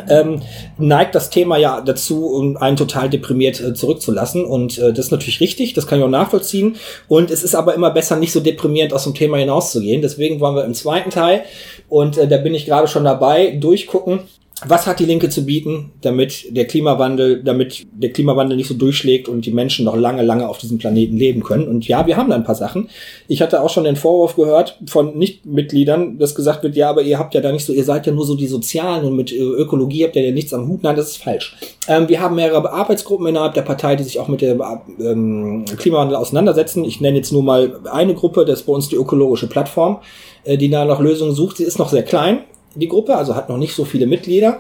[0.10, 0.42] ähm,
[0.78, 4.46] neigt das Thema ja dazu, einen total deprimiert äh, zurückzulassen.
[4.46, 6.76] Und äh, das ist natürlich richtig, das kann ich auch nachvollziehen.
[7.08, 10.02] Und es ist aber immer besser, nicht so deprimierend aus dem Thema hinauszugehen.
[10.02, 11.44] Deswegen wollen wir im zweiten Teil,
[11.88, 14.22] und äh, da bin ich gerade schon dabei, durchgucken,
[14.68, 19.30] was hat die Linke zu bieten, damit der Klimawandel, damit der Klimawandel nicht so durchschlägt
[19.30, 21.68] und die Menschen noch lange, lange auf diesem Planeten leben können?
[21.68, 22.90] Und ja, wir haben da ein paar Sachen.
[23.30, 27.18] Ich hatte auch schon den Vorwurf gehört von Nichtmitgliedern, dass gesagt wird, ja, aber ihr
[27.18, 30.04] habt ja da nicht so, ihr seid ja nur so die Sozialen und mit Ökologie
[30.04, 30.84] habt ihr ja nichts am Hut.
[30.84, 31.56] Nein, das ist falsch.
[31.88, 34.62] Ähm, wir haben mehrere Arbeitsgruppen innerhalb der Partei, die sich auch mit dem
[35.00, 36.84] ähm, Klimawandel auseinandersetzen.
[36.84, 40.00] Ich nenne jetzt nur mal eine Gruppe, das ist bei uns die ökologische Plattform,
[40.44, 41.58] äh, die da nach Lösungen sucht.
[41.58, 42.40] Sie ist noch sehr klein
[42.80, 44.60] die Gruppe, also hat noch nicht so viele Mitglieder.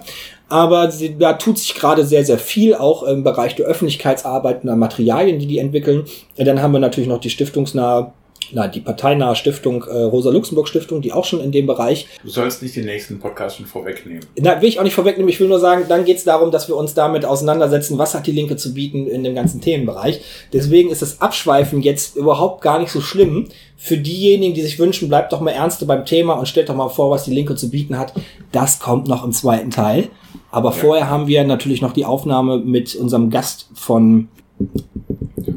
[0.49, 4.67] Aber sie, da tut sich gerade sehr, sehr viel, auch im Bereich der Öffentlichkeitsarbeit und
[4.67, 6.05] der Materialien, die die entwickeln.
[6.37, 8.13] Dann haben wir natürlich noch die stiftungsnahe
[8.51, 12.07] na, die parteinahe Stiftung, äh, Rosa-Luxemburg-Stiftung, die auch schon in dem Bereich.
[12.23, 14.25] Du sollst nicht den nächsten Podcast schon vorwegnehmen.
[14.39, 15.29] Na, will ich auch nicht vorwegnehmen.
[15.29, 18.27] Ich will nur sagen, dann geht es darum, dass wir uns damit auseinandersetzen, was hat
[18.27, 20.21] die Linke zu bieten in dem ganzen Themenbereich.
[20.53, 23.47] Deswegen ist das Abschweifen jetzt überhaupt gar nicht so schlimm.
[23.77, 26.89] Für diejenigen, die sich wünschen, bleibt doch mal ernste beim Thema und stellt doch mal
[26.89, 28.13] vor, was die Linke zu bieten hat.
[28.51, 30.09] Das kommt noch im zweiten Teil.
[30.51, 30.75] Aber ja.
[30.75, 34.27] vorher haben wir natürlich noch die Aufnahme mit unserem Gast von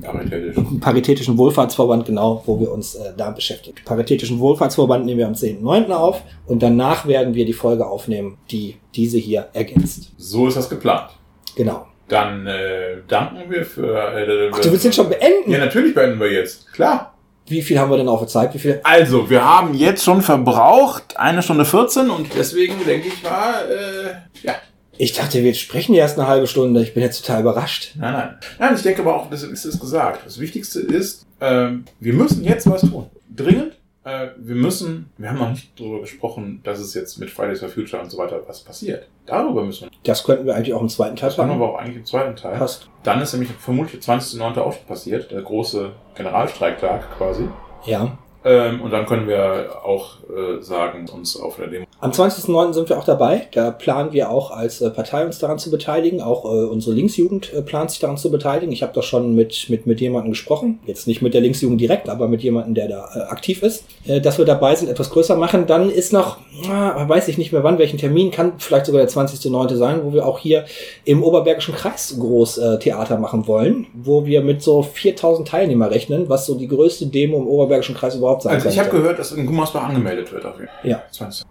[0.01, 0.81] Paritätischen.
[0.81, 3.77] Paritätischen Wohlfahrtsverband, genau, wo wir uns äh, da beschäftigen.
[3.85, 5.91] Paritätischen Wohlfahrtsverband nehmen wir am 10.9.
[5.93, 10.13] auf und danach werden wir die Folge aufnehmen, die diese hier ergänzt.
[10.17, 11.11] So ist das geplant.
[11.57, 11.87] Genau.
[12.09, 13.97] Dann äh, danken wir für.
[13.97, 15.51] Äh, Ach, du willst jetzt schon beenden?
[15.51, 16.73] Ja, natürlich beenden wir jetzt.
[16.73, 17.15] Klar.
[17.47, 18.55] Wie viel haben wir denn auf der Zeit?
[18.55, 18.81] Wie viel?
[18.85, 24.47] Also, wir haben jetzt schon verbraucht eine Stunde 14 und deswegen denke ich mal, äh,
[24.47, 24.55] ja,
[25.03, 26.81] ich dachte, wir sprechen erst eine halbe Stunde.
[26.81, 27.97] Ich bin jetzt total überrascht.
[27.97, 28.39] Nein, nein.
[28.61, 30.25] Nein, ich denke aber auch, das ist es gesagt.
[30.25, 33.11] Das Wichtigste ist, ähm, wir müssen jetzt was tun.
[33.35, 33.73] Dringend.
[34.05, 37.69] Äh, wir müssen, wir haben noch nicht darüber gesprochen, dass es jetzt mit Fridays for
[37.69, 39.09] Future und so weiter was passiert.
[39.27, 39.91] Darüber müssen wir.
[40.05, 42.37] Das könnten wir eigentlich auch im zweiten Teil Das machen wir auch eigentlich im zweiten
[42.37, 42.57] Teil.
[42.57, 42.89] Passt.
[43.03, 44.59] Dann ist nämlich vermutlich der 20.09.
[44.59, 47.49] auch schon passiert, der große Generalstreiktag quasi.
[47.87, 48.17] Ja.
[48.45, 51.87] Ähm, und dann können wir auch äh, sagen, uns auf der Demo.
[52.01, 52.73] Am 20.09.
[52.73, 53.47] sind wir auch dabei.
[53.53, 56.21] Da planen wir auch als äh, Partei uns daran zu beteiligen.
[56.21, 58.73] Auch äh, unsere Linksjugend äh, plant sich daran zu beteiligen.
[58.73, 60.81] Ich habe da schon mit, mit, mit jemandem gesprochen.
[60.85, 63.85] Jetzt nicht mit der Linksjugend direkt, aber mit jemandem, der da äh, aktiv ist.
[64.05, 65.67] Äh, dass wir dabei sind, etwas größer machen.
[65.67, 66.39] Dann ist noch,
[66.69, 69.77] weiß ich nicht mehr wann, welchen Termin, kann vielleicht sogar der 20.09.
[69.77, 70.65] sein, wo wir auch hier
[71.05, 73.87] im Oberbergischen Kreis groß Theater machen wollen.
[73.95, 78.17] Wo wir mit so 4000 Teilnehmer rechnen, was so die größte Demo im Oberbergischen Kreis
[78.17, 80.45] überhaupt überhaupt sein Also ich habe gehört, dass in Gummersbach angemeldet wird.
[80.45, 80.91] Auf jeden Fall.
[80.91, 81.03] Ja.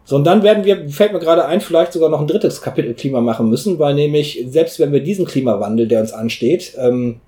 [0.03, 2.93] So, und dann werden wir, fällt mir gerade ein, vielleicht sogar noch ein drittes Kapitel
[2.93, 7.21] Klima machen müssen, weil nämlich, selbst wenn wir diesen Klimawandel, der uns ansteht, ähm,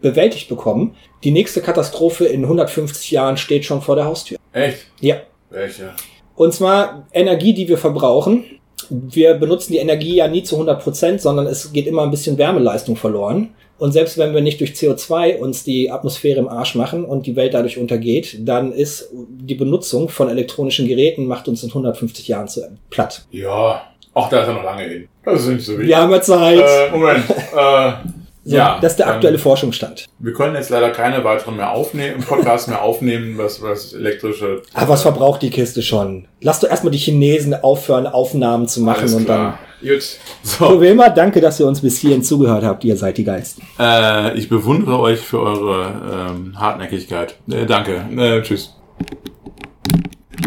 [0.00, 4.38] bewältigt bekommen, die nächste Katastrophe in 150 Jahren steht schon vor der Haustür.
[4.52, 4.86] Echt?
[5.00, 5.16] Ja.
[5.50, 5.90] Welche?
[6.34, 8.44] Und zwar Energie, die wir verbrauchen.
[8.90, 12.36] Wir benutzen die Energie ja nie zu 100 Prozent, sondern es geht immer ein bisschen
[12.36, 13.50] Wärmeleistung verloren.
[13.82, 17.34] Und selbst wenn wir nicht durch CO2 uns die Atmosphäre im Arsch machen und die
[17.34, 22.46] Welt dadurch untergeht, dann ist die Benutzung von elektronischen Geräten macht uns in 150 Jahren
[22.46, 23.26] zu platt.
[23.32, 23.82] Ja,
[24.14, 25.08] auch da ist er noch lange hin.
[25.24, 25.88] Das ist nicht so wichtig.
[25.88, 26.60] Wir haben ja Zeit.
[26.60, 27.28] Äh, Moment.
[27.28, 27.92] äh,
[28.44, 30.04] so, ja, das ist der aktuelle Forschungsstand.
[30.20, 34.62] Wir können jetzt leider keine weiteren mehr aufnehmen, Podcasts mehr aufnehmen, was, was elektrische.
[34.74, 36.28] Aber was verbraucht die Kiste schon?
[36.40, 39.54] Lass doch erstmal die Chinesen aufhören, Aufnahmen zu machen und dann.
[39.82, 40.18] Gut.
[40.42, 40.68] So.
[40.68, 42.84] so wie immer, danke, dass ihr uns bis hierhin zugehört habt.
[42.84, 43.64] Ihr seid die Geilsten.
[43.78, 47.36] Äh, ich bewundere euch für eure ähm, Hartnäckigkeit.
[47.50, 48.04] Äh, danke.
[48.16, 48.74] Äh, tschüss.